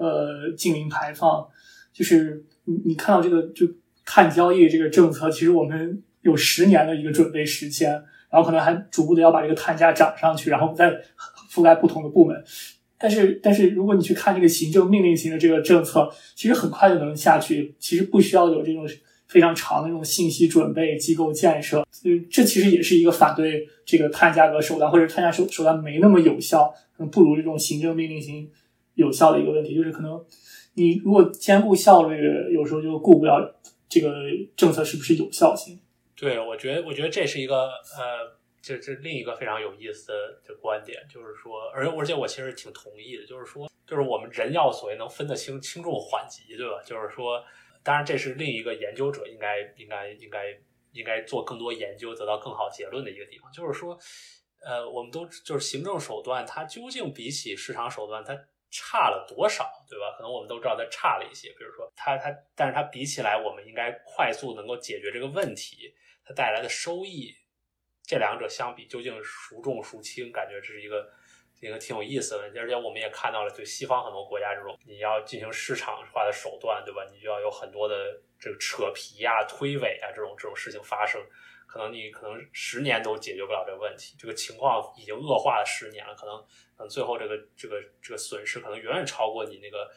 [0.02, 1.46] 呃，净零排放，
[1.92, 3.64] 就是你你看到这个就
[4.04, 7.92] 碳交易这个政策，其实我们有十年的一个准备时间，
[8.28, 10.90] 然后可能还逐步的要把这个碳价涨上去，然后再
[11.52, 12.44] 覆盖不同的部门。
[12.98, 18.84] 但是，但是如果你去看这个行政命令型的这个政策，其实很快就能下去，其实不需要有这种
[19.28, 21.86] 非常长的这种信息准备、机构建设。
[22.04, 28.50] 嗯，这其实也是一个反对这个碳价格手段，或者碳价手手段没那么有效，可能不如这种行政命令型。
[28.94, 30.24] 有效的一个问题就是，可能
[30.74, 34.14] 你如果兼顾效率，有时候就顾不了这个
[34.56, 35.80] 政策是不是有效性。
[36.16, 40.12] 对，我觉得，我觉得这是一个呃，这这另一个非常有意思
[40.46, 46.80] 的观点，就是说，而而且我其实挺同意的，就是说，就是我们人要所谓能分得清轻重缓急，对吧？
[46.84, 47.42] 就是说，
[47.82, 50.56] 当然这是另一个研究者应该应该应该
[50.92, 53.98] 应该做更多研究，得到更好结论的一个地方，就是说，
[54.64, 58.32] 呃，我们都就是行政手段，它究竟比起市场手段，它
[58.72, 60.16] 差了多少，对吧？
[60.16, 67.36] 可能我们都知道它差了一些，比如说它它，但是它比起来，我们应该快速能够解决这个问题，它带来的收益，
[68.02, 70.32] 这两者相比究竟孰重孰轻？
[70.32, 71.06] 感觉这是一个
[71.60, 72.58] 一个挺有意思的问题。
[72.58, 77.06] 而且我们也看到了，就西方很多国家这种，你要进行市场化的手段，对吧？
[77.12, 81.20] 你就要有很多的这个扯皮呀、推诿啊这种这种事情发生。
[81.72, 86.36] 可能你可能十年都解决不了这个问题，这个情况已经恶化了十年了，可能
[86.76, 89.90] 可能最后这个这个这个损失可能远远超过你那个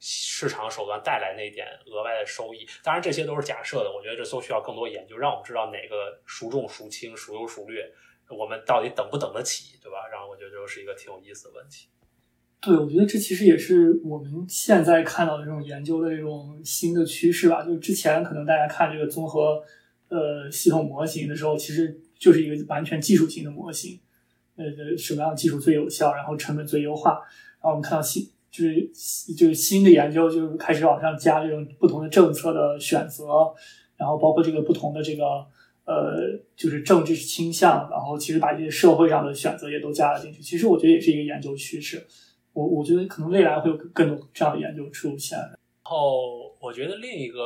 [0.00, 2.66] 市场手段带来那点额外的收益。
[2.82, 7.92] 当然这些都是假设的，我觉得这都需要更多研究，让我们知道哪个孰重孰轻、孰优孰劣，
[8.30, 10.08] 我们到底等不等得起，对吧？
[10.10, 11.88] 然后我觉得这是一个挺有意思的问题。
[12.62, 17.62] 对，我觉得这其实也是我们现在看到的这种研究的这种新的趋势吧。
[17.62, 19.62] 就是之前可能大家看这个综合。
[20.08, 24.00] 呃，系统模型的时候，其实就是一个完全技术型的模型。
[24.56, 24.64] 呃，
[24.96, 27.20] 什么样的技术最有效，然后成本最优化。
[27.60, 28.90] 然后我们看到新就是
[29.36, 33.24] 就是新的研究，就是开始往上加这种不同的政策的选择，
[33.96, 35.24] 然后包括这个不同的这个
[35.84, 40.42] 呃，就是政治倾向，然后其实把这些社会上的选择也都加了进去。
[40.42, 42.04] 其实我觉得也是一个研究趋势。
[42.52, 45.38] 我我觉得可能未来会有更多这样的研究出现。
[45.38, 47.38] 然后我觉得另一个。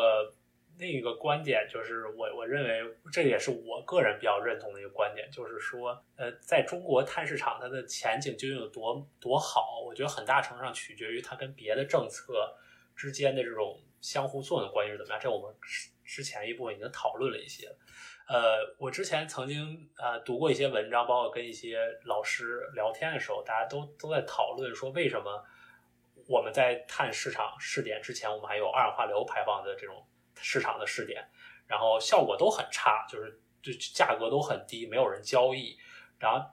[0.82, 9.80] 另一个观点就是，我我认为这也是我个人比较认同的一个观点，就是说，呃，在中国碳市场它的前景究竟有多多好？
[9.86, 12.52] 我觉得很大程度上取决于它跟别的政策
[12.96, 15.20] 之间的这种相互作用的关系是怎么样？
[15.22, 15.56] 这我们
[16.04, 17.68] 之前一部分已经讨论了一些。
[18.26, 25.44] 呃，我之前曾经呃读过一些文章，包括跟一些老师聊天的时候，大家都都在讨论说，为什么
[26.28, 30.06] 我们在碳市场试点之前，我们还有二氧化硫排放的这种
[30.42, 31.24] 市场的试点，
[31.66, 35.78] 然后效果都很差，就是就价格都很低，没有人交易。
[36.18, 36.44] 然后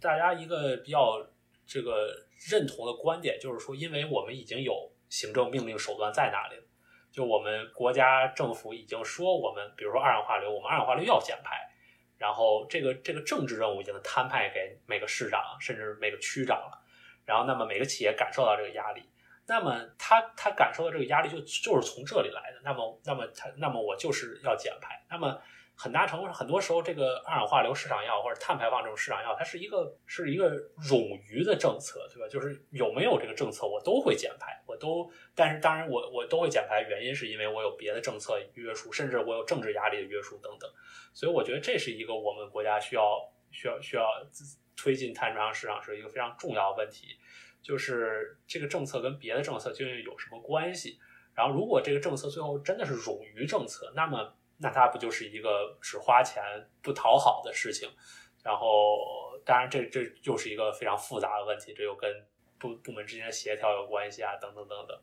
[0.00, 1.26] 大家一个比较
[1.66, 6.64] 这个认同的观点就是说，因为我们已经有行政命令手段在那里了。
[7.10, 11.68] 就我们国家政府已经说，我们比如说二氧化硫，我们二氧化硫要减排，
[12.18, 16.78] 然后这个这个政治任务已经摊派给每个市长甚至每个区长了，
[17.24, 19.02] 然后那么每个企业感受到这个压力，
[19.48, 25.40] 那么他他感受到这个压力就就是从这里来的，那么那么他那么我就是要减排，那么。
[25.80, 30.50] 很大程度上，很多时候，这个二氧化硫市场药或者碳排放这种市场药，它是一个是一个
[30.82, 32.26] 冗余的政策，对吧？
[32.28, 35.08] 就是有没有这个政策，我都会减排，我都。
[35.36, 40.68] 但是当然，我我都会减排，原因是因为我有别的政策约束，甚至我有政治压力的约束等等。
[41.14, 43.16] 所以我觉得这是一个我们国家需要
[43.52, 44.04] 需要需要
[44.76, 47.16] 推进碳中和市场是一个非常重要的问题，
[47.62, 50.98] 就是这个政策跟别的政策究竟有什么关系？
[51.34, 54.34] 然后，如果这个政策最后真的是冗余政策，那么。
[54.60, 56.42] 那它不就是一个只花钱
[56.82, 57.88] 不讨好的事情？
[58.42, 58.98] 然后，
[59.44, 62.10] 当然，这这又是一个非常复杂的问题，这又跟
[62.58, 64.98] 部部门之间协调有关系啊，等等等等。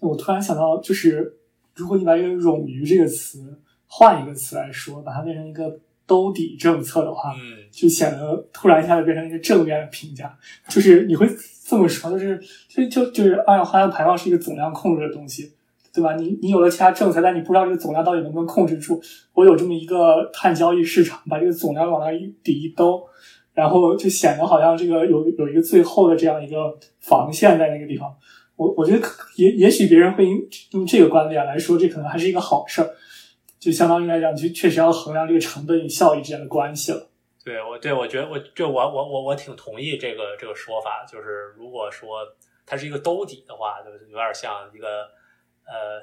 [0.00, 1.38] 我突然想到，就是
[1.74, 10.36] 如果你把这个“冗余”这个词换一个词来说，把它变成一个兜底政策的话，嗯，就显得突然一下子变成一个正面的评价。
[10.68, 11.28] 就是你会
[11.68, 15.52] 这么说，就是就就就是二氧化碳排放是一个总量控制的东西。
[15.96, 16.14] 对吧？
[16.16, 19.00] 你你有了其他政策，但你不知道这个总量到底能不能控制住。
[19.32, 23.02] 我有这么一个碳交易市场，把这个总量往那一底一兜，
[23.54, 28.14] 然后就显得好像这个有有一个最后的这样一个防线在那个地方。
[28.56, 30.26] 我我觉得也也许别人会
[30.72, 32.90] 用这个观点来说，这可能还是一个好事儿。
[33.66, 37.10] 就相当于来讲，就确实要衡量这个成本与效益之间的关系了。
[37.44, 41.04] 对，我对我觉得我就我我我我挺同意这个这个说法。
[41.04, 42.20] 就是如果说
[42.64, 45.08] 它是一个兜底的话，就是有点像一个。
[45.68, 46.00] 呃，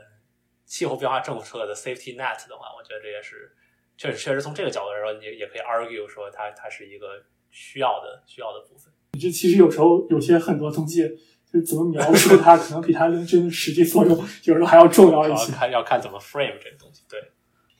[0.66, 3.56] 气候变化政策的 safety net 的话，我觉得这也是
[3.96, 7.08] 确实确实从这个角度来说，你也可以 argue 说它它是一个
[7.50, 8.92] 需要的需要的部分。
[9.14, 11.10] 这其实有时候有些很多东西，
[11.50, 15.54] 就怎么描述它，可能比它的真实际作用 有时候还要重要一些。
[15.54, 17.32] 看要看怎么 frame 这个东西，对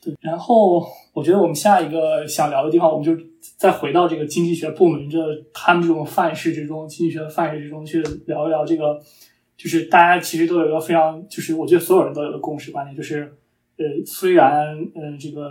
[0.04, 0.16] 对。
[0.20, 3.16] 然后我觉得我们下一个想聊的地方，我们就
[3.58, 5.18] 再回到这个经济学部门这
[5.54, 9.00] 他们这种范式之中，经济学的范式之中去聊一聊这个。
[9.56, 13.32] 就是大家其实都有一个非常，就是我觉得所有人都有个共识观点，就是，
[13.78, 15.42] 呃，虽然，呃，这个，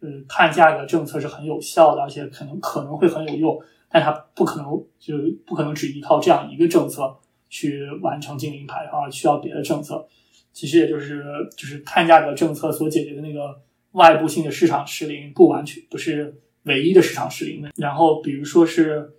[0.00, 7.14] 呃，碳价格政策是很有效的，而且可能可能会很有用，但它不可能就不可能只依靠这样一个政策
[7.50, 10.06] 去完成净零排放，需要别的政策。
[10.52, 11.22] 其实也就是，
[11.54, 13.60] 就是碳价格政策所解决的那个
[13.92, 17.70] 外部性的市场失灵，不完全不是唯一的市场失灵的。
[17.76, 19.12] 然后比如说是。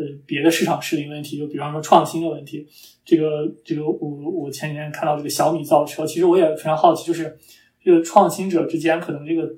[0.00, 2.64] 呃，别的市场失灵问题，就比方说创新的问题，
[3.04, 7.36] 这个这个，我我前几天看到这个小米造车，其实我也非常好奇，就是
[7.82, 9.52] 这个创新者之间可能这个，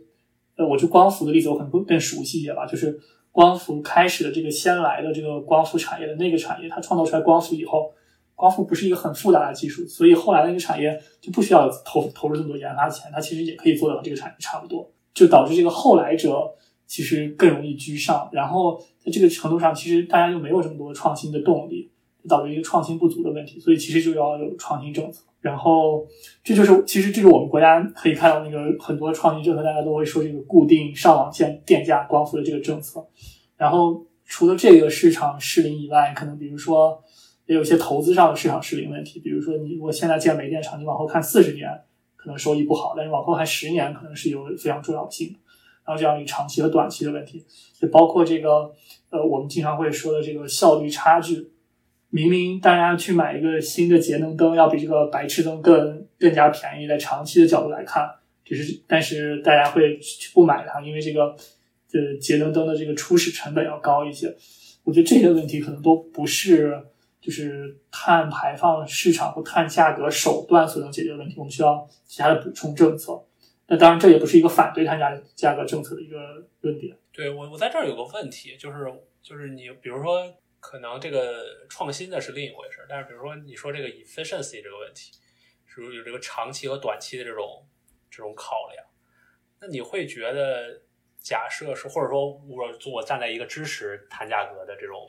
[0.56, 2.98] 呃，我就光伏的例子我可能更更熟悉一点吧，就是
[3.30, 7.92] 光伏开始的这个先来的这个光伏产业的那个产业，它创造出来光伏以后，
[8.40, 16.50] 光伏不是一个很复杂的技术，所以后来那个产业就不需要投投入这么多研发钱，它其实也可以做到这个产业差不多，就导致这个后来者。
[16.90, 21.88] 其实更容易居上，然后在这个程度上，其实大家就没有这么多创新的动力，
[22.28, 23.60] 导致一个创新不足的问题。
[23.60, 25.22] 所以其实就要有创新政策。
[25.40, 26.04] 然后
[26.42, 33.06] 这就是其实这是我们国家可以看到那个很多创新政策，大家都会说这个固定上网线电价光伏的这个政策。
[33.56, 37.00] 然后除了这个市场失灵以外，可能比如说
[37.50, 39.18] 也有一些投资上的市场失灵问题。
[39.18, 41.68] 比如说你如果现在建煤电厂，你往后看四十年
[42.14, 45.38] 可能收益不好，但是往后看十年可能是有非常重要性的。
[45.84, 47.44] 然后这样一个长期和短期的问题，
[47.74, 48.70] 就包括这个
[49.10, 51.50] 呃，我们经常会说的这个效率差距。
[52.10, 58.08] 明明大家去买一个新的节能灯，要比这个白炽灯更更加便宜，在长期的角度来看，
[58.44, 61.34] 就是但是大家会去不买它，因为这个
[61.92, 64.36] 呃节能灯的这个初始成本要高一些。
[64.84, 66.80] 我觉得这些问题可能都不是
[67.20, 73.22] 就是碳排放市场或碳价格手段所能解决的问题，我们需要其他的补充政策。
[73.66, 76.18] 那当然，这也不是一个反对碳价价格政策的一个
[76.60, 76.96] 论点。
[77.12, 78.78] 对我，我在这儿有个问题，就是
[79.22, 80.26] 就是你比如说，
[80.58, 85.12] 可能这个创新的是另一回事，但是比如说你说这个 efficiency 这个问题，
[85.66, 87.66] 是不是有这个长期和短期的这种
[88.10, 88.84] 这种考量？
[89.60, 90.82] 那你会觉得，
[91.20, 95.08] 假设是或者说我我站在一个支持碳价格的这种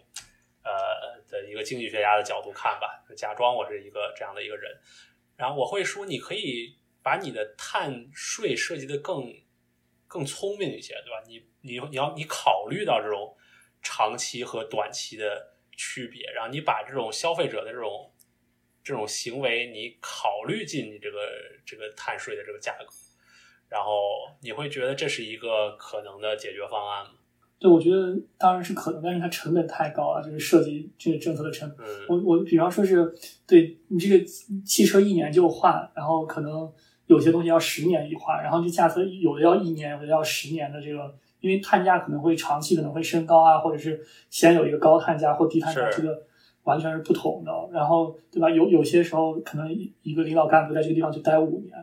[0.64, 4.72] 呃的一个经济学家的角度看吧，假装我是一个这样的一个人，
[5.38, 6.78] 然后我会说，你可以。
[7.04, 9.34] 把你的碳税设计的更
[10.08, 11.20] 更聪明一些，对吧？
[11.26, 13.36] 你你你要你考虑到这种
[13.82, 18.14] 长期和短期的区别，然后你把这种消费者的这种
[18.84, 21.28] 这种行为，你考虑进你这个
[21.66, 22.94] 这个碳税的这个价格，
[23.68, 27.14] 然后你会觉得这是一个可能的解决方案吗？
[27.62, 31.86] 对，我觉得当然是可能，但是它成本太高了，就是涉及这个政策的成本。
[31.86, 33.14] 嗯我我比方说是
[33.46, 34.26] 对你这个
[34.66, 36.68] 汽车一年就换，然后可能
[37.06, 46.20] 有些东西要十年一换，然后这价格有的要一年，有的要十年的这个，因为碳价可能会长期可能会升高啊，或者是先有一个高碳价或低碳价，这个
[46.64, 47.52] 完全是不同的。
[47.72, 48.50] 然后对吧？
[48.50, 51.74] 有有些时候可能一一个领导干部在这个地方就待五年，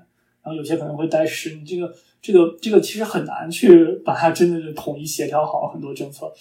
[0.43, 6.32] 然后有些可能会待十年，这个这个这个其实很难去把它真的是统一协调好很多政策。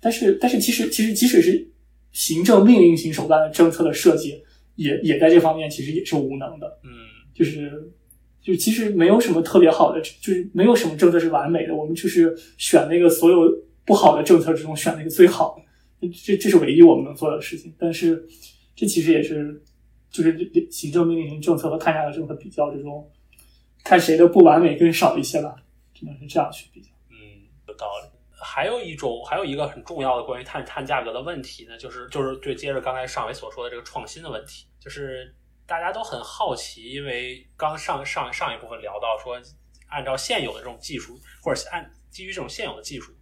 [0.00, 1.68] 但是但是其实其实即使是
[2.12, 4.42] 行政命令型手段的政策的设计，
[4.74, 6.78] 也也在这方面其实也是无能的。
[6.84, 6.90] 嗯
[7.34, 7.92] 就是
[8.40, 11.74] 就其实没有什么特别好的，就是没有什么政策是完美的。
[11.74, 13.52] 我们就是选那个所有
[13.84, 15.56] 不好的政策之中选那个最好
[16.00, 17.74] 的，这这是唯一我们能做的事情。
[17.78, 18.26] 但是
[18.74, 19.60] 这其实也是
[20.10, 20.38] 就是
[20.70, 23.06] 行政命令型政策和碳价的政策比较之中，
[23.86, 25.54] 看谁的不完美更少一些吧，
[25.94, 26.90] 只能是这样去比较。
[27.08, 28.10] 嗯，有道理。
[28.36, 35.32] 还有一种，还有一个很重要的关于碳碳价格的问题呢，就是就是对接着刚才上伟所说的这个创新的问题，就是
[35.66, 39.40] 大家都很好奇，因为刚上上上一部分聊到说，
[39.88, 43.12] 按照现有的这种技术，或者按基于这种现有的技术，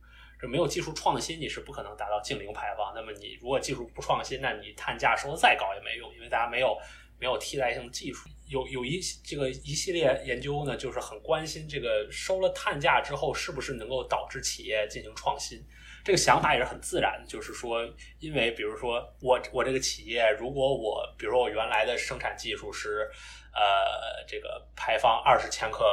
[0.40, 2.94] 这没有技术创新，你是不可能达到净零排放。
[2.94, 6.74] 那么你如果技术不创新，那你碳价收的再高也没用，因为大家没有
[7.20, 8.28] 没有替代性技术。
[8.54, 15.58] 有有一这个一系列研究呢，就是很关心这个收了碳价之后，是不是能够导致企业进行创新。
[16.04, 17.82] 这个想法也是很自然的，就是说，
[18.20, 23.10] 因为比如说我我这个企业，如果我比如说我原来的生产技术是
[23.52, 25.84] 呃这个排放二十千克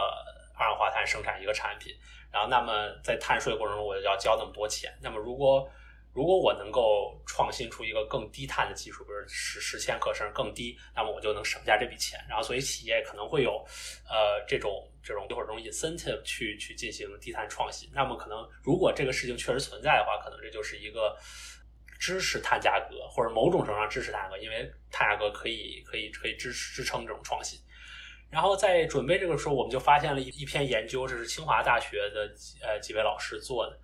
[0.55, 1.95] 二氧化碳生产一个产品，
[2.31, 4.93] 然后那么在碳税过程中我就要交那么多钱。
[5.01, 5.67] 那么如果
[6.13, 12.19] 如果我能够创新出一个更低碳的技术，比如十十千克甚至更低，那么我就能省下这笔钱。
[12.27, 13.65] 然后，所以企业可能会有
[14.09, 17.89] 呃这种这种一会儿这种 incentive 去去进行低碳创新。
[17.93, 21.17] 那么可能如果这个事情确实存在的话，可能这就是一个
[21.97, 27.57] 支持碳价格或者某种程度上支持碳价格，因为碳价格可以可以可以支支撑这种创新。
[28.29, 33.79] 然后在准备这个时候，我们就发现了一一篇研究，这是清华大学的呃几位老师做的。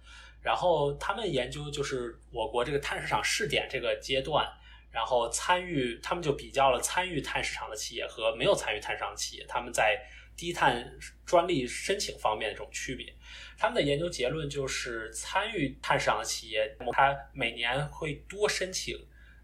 [0.48, 4.48] 然后他们研究就是我国这个碳市场试点这个阶段，
[4.89, 10.02] 然后参与他们就比较了参与碳市场的企业和没有参与碳市场的企业，他们在
[10.38, 10.89] 低碳
[11.26, 13.14] 专利申请方面的这种区别。
[13.58, 18.95] 他们的研究结论就是，参与碳市场的企业，它每年会多申请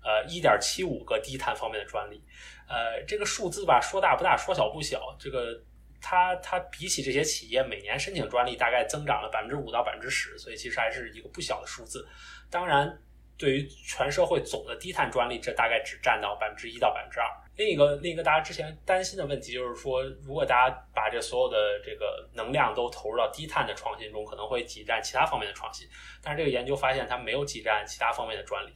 [0.01, 2.24] 呃一点七五个低碳方面的专利。
[2.70, 5.62] 呃，这个数字吧，说大不大，说小不小，这个。
[6.06, 12.06] 它它比起这些企业每年申请专利，大概增长了百分之五到百分之十，所以其实还是一个不小的数字。
[12.51, 13.01] 当然，
[13.38, 17.28] 对于全社会总的低碳专利，这大概只占到百分之一到百分之二。
[17.56, 25.88] 另一个另一个大家之前担心的问题就是说，如果大家把这所有的这个能量都投入到低碳的创新中，可能会挤占其他方面的创新。
[26.22, 28.72] 但是这个研究发现，它没有挤占其他方面的专利。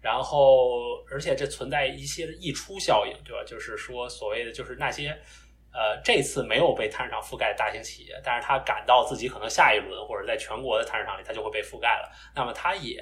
[0.00, 3.42] 然后，而且这存在一些溢出效应，对吧？
[3.44, 5.18] 就是说，所谓的就是那些。
[5.72, 12.10] 呃，这次没有被碳市场覆盖的大型企业，但是他感到自己可能下一轮或者在全国的碳市场里，他就会被覆盖了。
[12.34, 13.00] 那么他也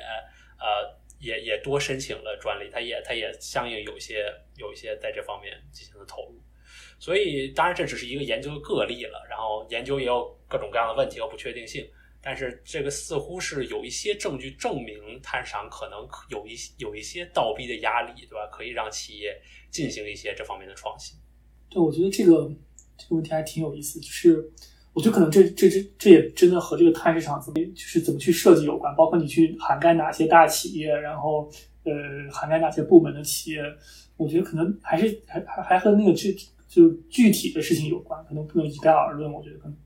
[0.59, 6.41] 呃也也多申请了专利，他也他也相应有一些有一些在这方面进行了投入。
[7.01, 11.89] 所以当然这只是一个研究的个例了，然后研究也有各种各样的问题和不确定性。
[12.21, 18.45] 但是这个似乎是有一些证据证明碳市场可能有一有一些倒逼的压力，对吧？
[18.53, 19.41] 可以让企业
[19.71, 21.17] 进行一些这方面的创新。
[21.71, 22.51] 对，我觉得这个
[22.97, 24.51] 这个问题还挺有意思，就是
[24.93, 31.51] 我觉得可能这这这这也真的和这个碳市场怎么就是怎么去设计有关，包括你去涵盖哪些大企业，然后
[31.85, 31.93] 呃
[32.33, 33.63] 涵盖哪些部门的企业，
[34.17, 39.33] 我觉得可能还是还还还和那个具就具体的事情有关，可能不能一概而论。
[39.33, 39.77] 我觉得可能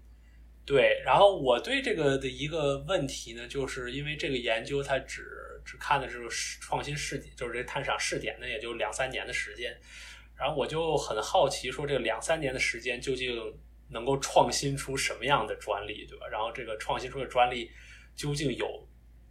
[0.65, 5.23] 对，然后我对这个的一个问题呢，就是因为这个研究它只
[5.65, 6.29] 只看的是
[6.61, 9.77] 创新试点，就是这碳市场试点呢，也就两三年的时间。
[10.43, 13.33] 然后我就很好奇，说这个两三年的时间究竟
[13.89, 16.27] 能够创新出什么样的专利，对吧？
[16.27, 17.71] 然后这个创新出的专利
[18.17, 18.85] 究竟有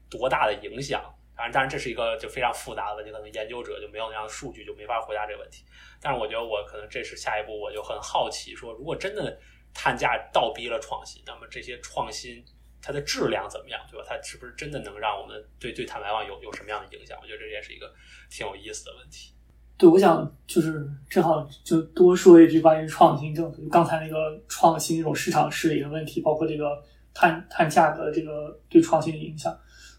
[0.10, 1.04] 多大的影响？
[1.36, 5.66] 当然，当然这是一个就非常复杂的问题，可能研究者就没有那样的数据，就没法回答这个问题。
[6.00, 9.38] 但是我觉得我可能这是下一步，我就很好奇，说如果真的
[9.74, 12.42] 碳价倒逼了创新，那么这些创新
[12.82, 14.06] 它的质量怎么样，对吧？
[14.08, 17.20] 它是不是真的能让我们对对碳排放有有什么样的影响？
[17.22, 17.94] 我觉得这也是一个
[18.30, 19.34] 挺有意思的问题。
[19.82, 26.78] 对，我想就是正好就多说一句关于创新政策，刚才那个创新这种市场势力的问题，包括这个
[27.16, 29.52] 碳碳价格这个对创新的影响。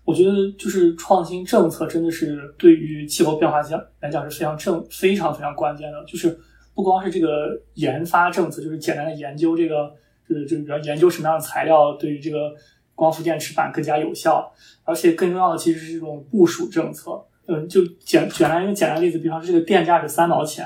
[0.04, 6.04] 我觉得就是创新政策真的是对于气候变化讲来讲是非常正非常非常关键的。
[6.04, 6.38] 就是
[6.76, 9.92] 不光是这个研发政策，就是简单的研究这个，
[10.28, 12.54] 就是就是研究什么样的材料对于这个
[12.94, 14.48] 光伏电池板更加有效，
[14.84, 17.20] 而且更重要的其实是这种部署政策。
[17.46, 20.64] 嗯，就简举来一个简单例子，比方说这个电价是三毛钱，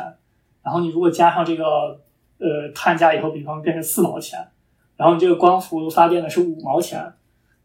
[0.62, 1.64] 然后你如果加上这个
[2.38, 4.38] 呃碳价以后，比方变成四毛钱，
[4.94, 7.14] 然后你这个光伏发电呢是五毛钱，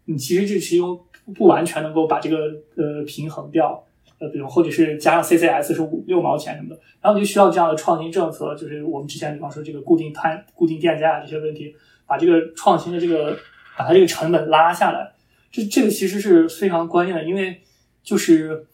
[0.05, 0.97] 你其实这其中
[1.35, 2.37] 不完全能够把这个
[2.77, 3.83] 呃平衡掉，
[4.17, 11.75] 呃，比如或者是加上 CCS 是五六毛钱什么的，然后你就需要这样的创新政策，就是我们之前比方说这个固定碳、固定电价这些问题，
[12.07, 13.37] 把这个创新的这个
[13.77, 15.11] 把它这个成本拉下来，
[15.51, 17.61] 这这个其实是非常关键的，因为
[18.01, 18.67] 就是。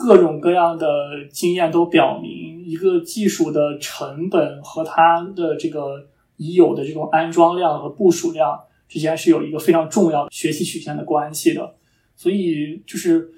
[0.00, 0.86] 各种各样的
[1.30, 6.06] 经验都表明，一个技术的成本和它的这个
[6.38, 11.74] 已有的这种安装量和部署量之间是有一个非常重要的学习曲线的关系的。
[12.16, 13.30] 所以，就是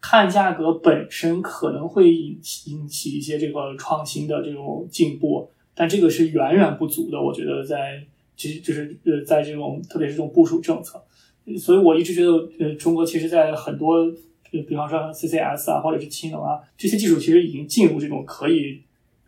[0.00, 7.20] 看价格本身可能会引起引起一些这个创新的这种进步，但这个是远远不足的。
[7.20, 8.00] 我觉得在
[8.36, 11.02] 其实就是呃，在这种特别是这种部署政策，
[11.58, 12.30] 所以我一直觉得
[12.60, 14.06] 呃，中国其实在很多。
[14.62, 18.82] 比方说 CCS 啊，或者是氢能啊，这些技术其实已经进入这种可以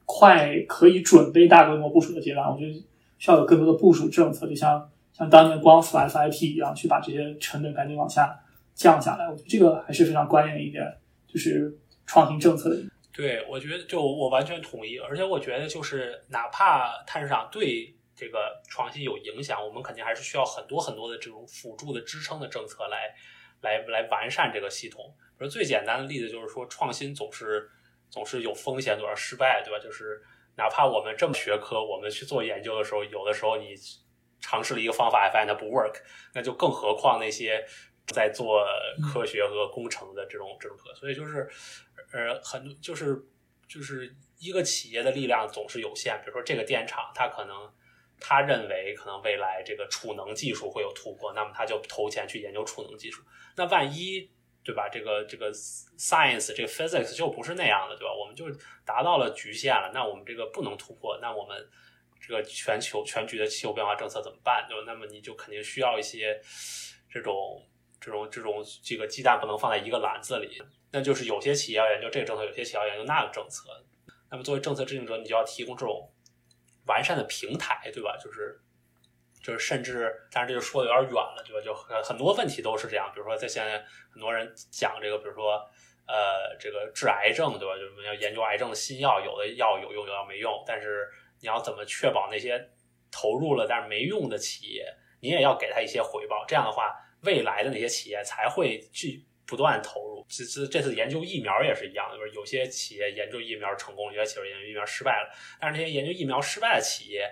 [0.05, 2.51] 快、可以准备大规模部署的阶段。
[2.51, 2.73] 我觉得
[3.19, 8.39] 需要有更多的部署政策，就像像当年光伏 FIT 一样，去把这些成本赶紧往下
[8.75, 9.29] 降下来。
[9.29, 10.85] 我觉得这个还是非常关键的一点，
[11.27, 11.77] 就是
[12.07, 12.77] 创新政策的。
[13.13, 23.13] 对，我觉得就我完全同意，而且我觉得就是哪怕碳市场对这个创新有影响，我们肯定还是需要很多很多的这种辅助的支撑的政策来。
[23.61, 25.15] 来来完善这个系统。
[25.39, 27.71] 比如最简单的例子就是说，创新总是
[28.11, 29.79] 总是有风险，总是失败，对吧？
[29.79, 30.23] 就是
[30.57, 33.75] 哪怕我们这么学科，我们去做研究的时候，有的时候你
[34.41, 35.95] 尝试了一个方法，发现它不 work，
[36.35, 37.65] 那就更何况那些
[38.09, 38.65] 在做
[39.13, 40.95] 科学和工程的这种这种课。
[40.95, 41.49] 所以就是，
[42.13, 43.25] 呃，很多就是
[43.69, 46.21] 就是一个企业的力量总是有限。
[46.25, 47.73] 比如说这个电厂，它可能。
[48.21, 53.23] 他认为可能未来这个储能技术会有突破，那么他就投钱去研究储能技术。
[53.57, 54.31] 那万一
[54.65, 54.89] 对吧？
[54.89, 58.13] 这个这个 science 这个 physics 就不是那样的，对吧？
[58.13, 58.45] 我们就
[58.85, 61.57] 达到了局限了，那我们这个不能突破，那我们
[62.21, 64.67] 这个全球全局的气候变化政策怎么办？
[64.69, 64.85] 对吧？
[64.87, 66.39] 那么你就肯定需要一些
[67.11, 67.65] 这种
[68.01, 70.61] 这种这种这个鸡蛋不能放在一个篮子里，
[70.93, 73.71] 那就是有些企业要研究这个政策，有些企业要研究那个政策。
[74.31, 76.13] 那么作为政策制定者，你就要提供这种。
[76.89, 78.17] 完善的平台，对吧？
[78.17, 78.59] 就是，
[79.41, 81.61] 就是，甚至，但是这就说的有点远了，对吧？
[81.65, 83.09] 就很很多问题都是这样。
[83.15, 85.65] 比如说，在现在很多人讲这个，比如说，
[86.07, 87.77] 呃，这个治癌症，对吧？
[87.77, 90.65] 就是要研究癌症的新药，有的药有用，有的药没用。
[90.67, 91.07] 但是
[91.41, 92.71] 你要怎么确保那些
[93.13, 94.85] 投入了但是没用的企业，
[95.21, 96.45] 你也要给他一些回报？
[96.49, 99.25] 这样的话，未来的那些企业才会去。
[99.49, 105.35] 不断投入，这次这次研究疫苗也是一样，就是有些企业研究疫苗成功，有些企业研究疫苗失败了。
[105.59, 107.23] 但是那些研究疫苗失败的企业，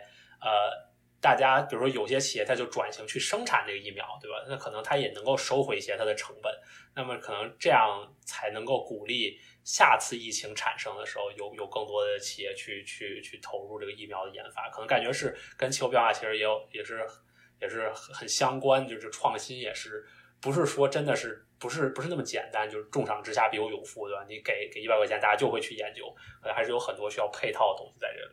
[0.40, 0.72] 呃，
[1.20, 4.42] 大家比如说有些企业它就转型去生产这个疫苗，对吧？
[4.48, 6.50] 那可能它也能够收回一些它的成本。
[6.94, 14.70] 那么可能这样才能够鼓励下次疫情产生的时候，有有更多的企业去去去投入这个疫苗的研发。
[14.70, 17.06] 可能感觉是跟气候变化其实也有也是
[17.60, 20.06] 也是很相关，就是创新也是
[20.41, 21.43] 不是说真的是。
[21.59, 24.22] 不是不是那么简单，就是重赏之下必有勇夫，对吧？
[24.28, 26.05] 你给给一百块钱，大家就会去研究，
[26.39, 28.28] 可能还是有很多需要配套的东西在这里。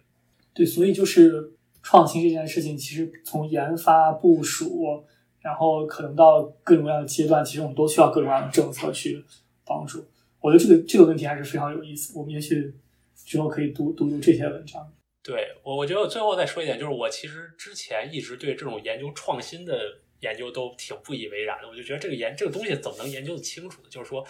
[0.54, 5.06] 对，所以就是创新这件事情，其实从研发部署，
[5.40, 9.24] 然后可能到各种各样的阶段，其实我们都需要各种各样的政策去
[9.66, 10.06] 帮助。
[10.42, 12.76] 我觉得这个这个问题还是非常有意思，我们也许
[13.16, 14.86] 之后可以读读读这些文章。
[15.24, 19.80] 对我，我觉得最后再说一点，就是我其实之前一直对这种研究创新的。
[20.24, 23.90] 研究都挺不以为然的，我就觉得这个研这个东西怎么能研究的清楚呢？
[23.90, 24.26] 就是说，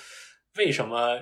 [0.57, 1.19] 为什么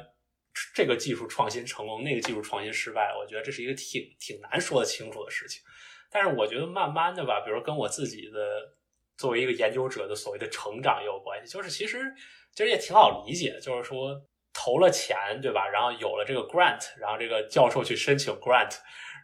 [0.73, 3.13] 这个技术创新成功，那个技术创新失败？
[3.19, 5.61] 我觉得这是一个挺挺难说得清楚的事情。
[6.09, 8.73] 但是我觉得慢慢的吧，比如跟我自己的
[9.17, 11.51] 作为一个研究者的所谓的成长也有关系。
[11.51, 12.13] 就是其实
[12.53, 14.21] 其实也挺好理解的，就是说
[14.53, 15.67] 投了钱，对吧？
[15.67, 18.75] 然后有了这个 grant，然后这个教授去申请 grant，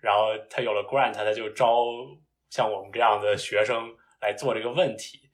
[0.01, 1.83] 然后他有了 grant，他就招
[2.49, 5.26] 像我们这样的学生来做这个问题。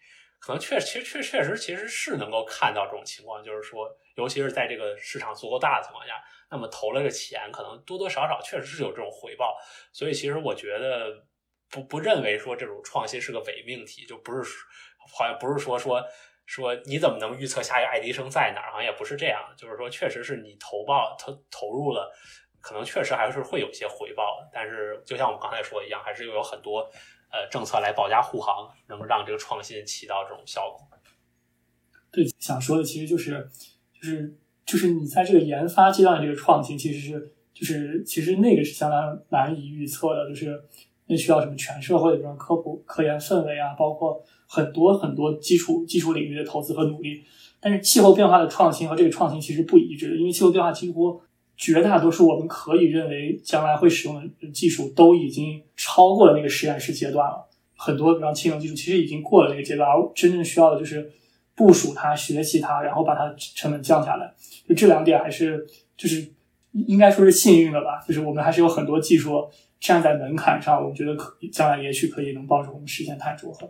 [0.43, 6.21] 可能确其实确确实其实是能够看到这种情况，就是说，尤其是在这个市场足够大的情况下，
[6.51, 9.57] 那么投了这钱，可能多多少少确实是有这种回报。
[9.93, 11.25] 所以，其实我觉得
[11.69, 14.43] 不不认为说这种创新是个伪命题，就不是
[15.17, 16.03] 好像不是说说
[16.45, 18.71] 说你怎么能预测下一个爱迪生在哪儿？
[18.71, 22.11] 好像也不是这样，就是说，确实是你投报投投入了
[22.61, 24.45] 可能确实还是会有一些回报。
[24.51, 26.89] 但是就像我们刚才说一样，还是有很多
[27.33, 30.87] 呃政策来保驾护航，能让这个创新起到这种效果。
[32.09, 33.49] 对，想说的其实就是
[33.99, 40.63] 就是就是你在这个研发阶段的这个创新，其实是就是其实那个是相当难以预测的，就是
[41.07, 47.25] 那需要什么全社会的这种科普科研氛围啊，包括很多很多基础基础领域的投资和努力。
[47.59, 51.19] 但是气候变化的创新和这个创新其实不一致，因为气候变化几乎
[51.55, 57.49] 绝大多数我们可以认为将来会使用的技术都已经超过了那个实验室阶段了。
[57.75, 61.11] 很多比方氢能技术其实已经过了那个阶段，而真正需要的就是
[61.55, 64.33] 部署它、学习它，然后把它成本降下来。
[64.67, 66.27] 就这两点还是就是
[66.71, 69.49] 应该说是幸运的吧，就是我们还是有很多技术
[69.79, 73.69] 站在门槛上，我们觉得可将来也许可以能帮助我们实现碳中和。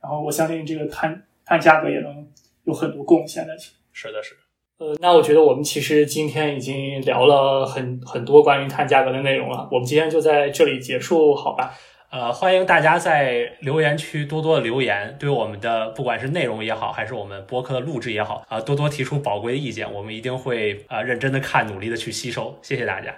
[0.00, 2.26] 然后我相信这个碳碳价格也能。
[2.64, 3.54] 有很多贡献的，
[3.92, 4.40] 是的，是的。
[4.78, 11.72] 呃，那我觉得我们其实今天已经聊了很很多关于碳价格的内容了，我们今天就在这里结束，好吧？
[12.10, 22.56] 呃，欢迎大家在留言区多多留言，对我们的不管是内容也好，还是我们播客的录制也好，啊，多多提出宝贵的意见，我们一定会啊认真的看，努力的去吸收。
[22.62, 23.12] 谢谢大家，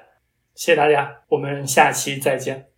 [0.55, 2.76] 谢谢大家，我们下期再见。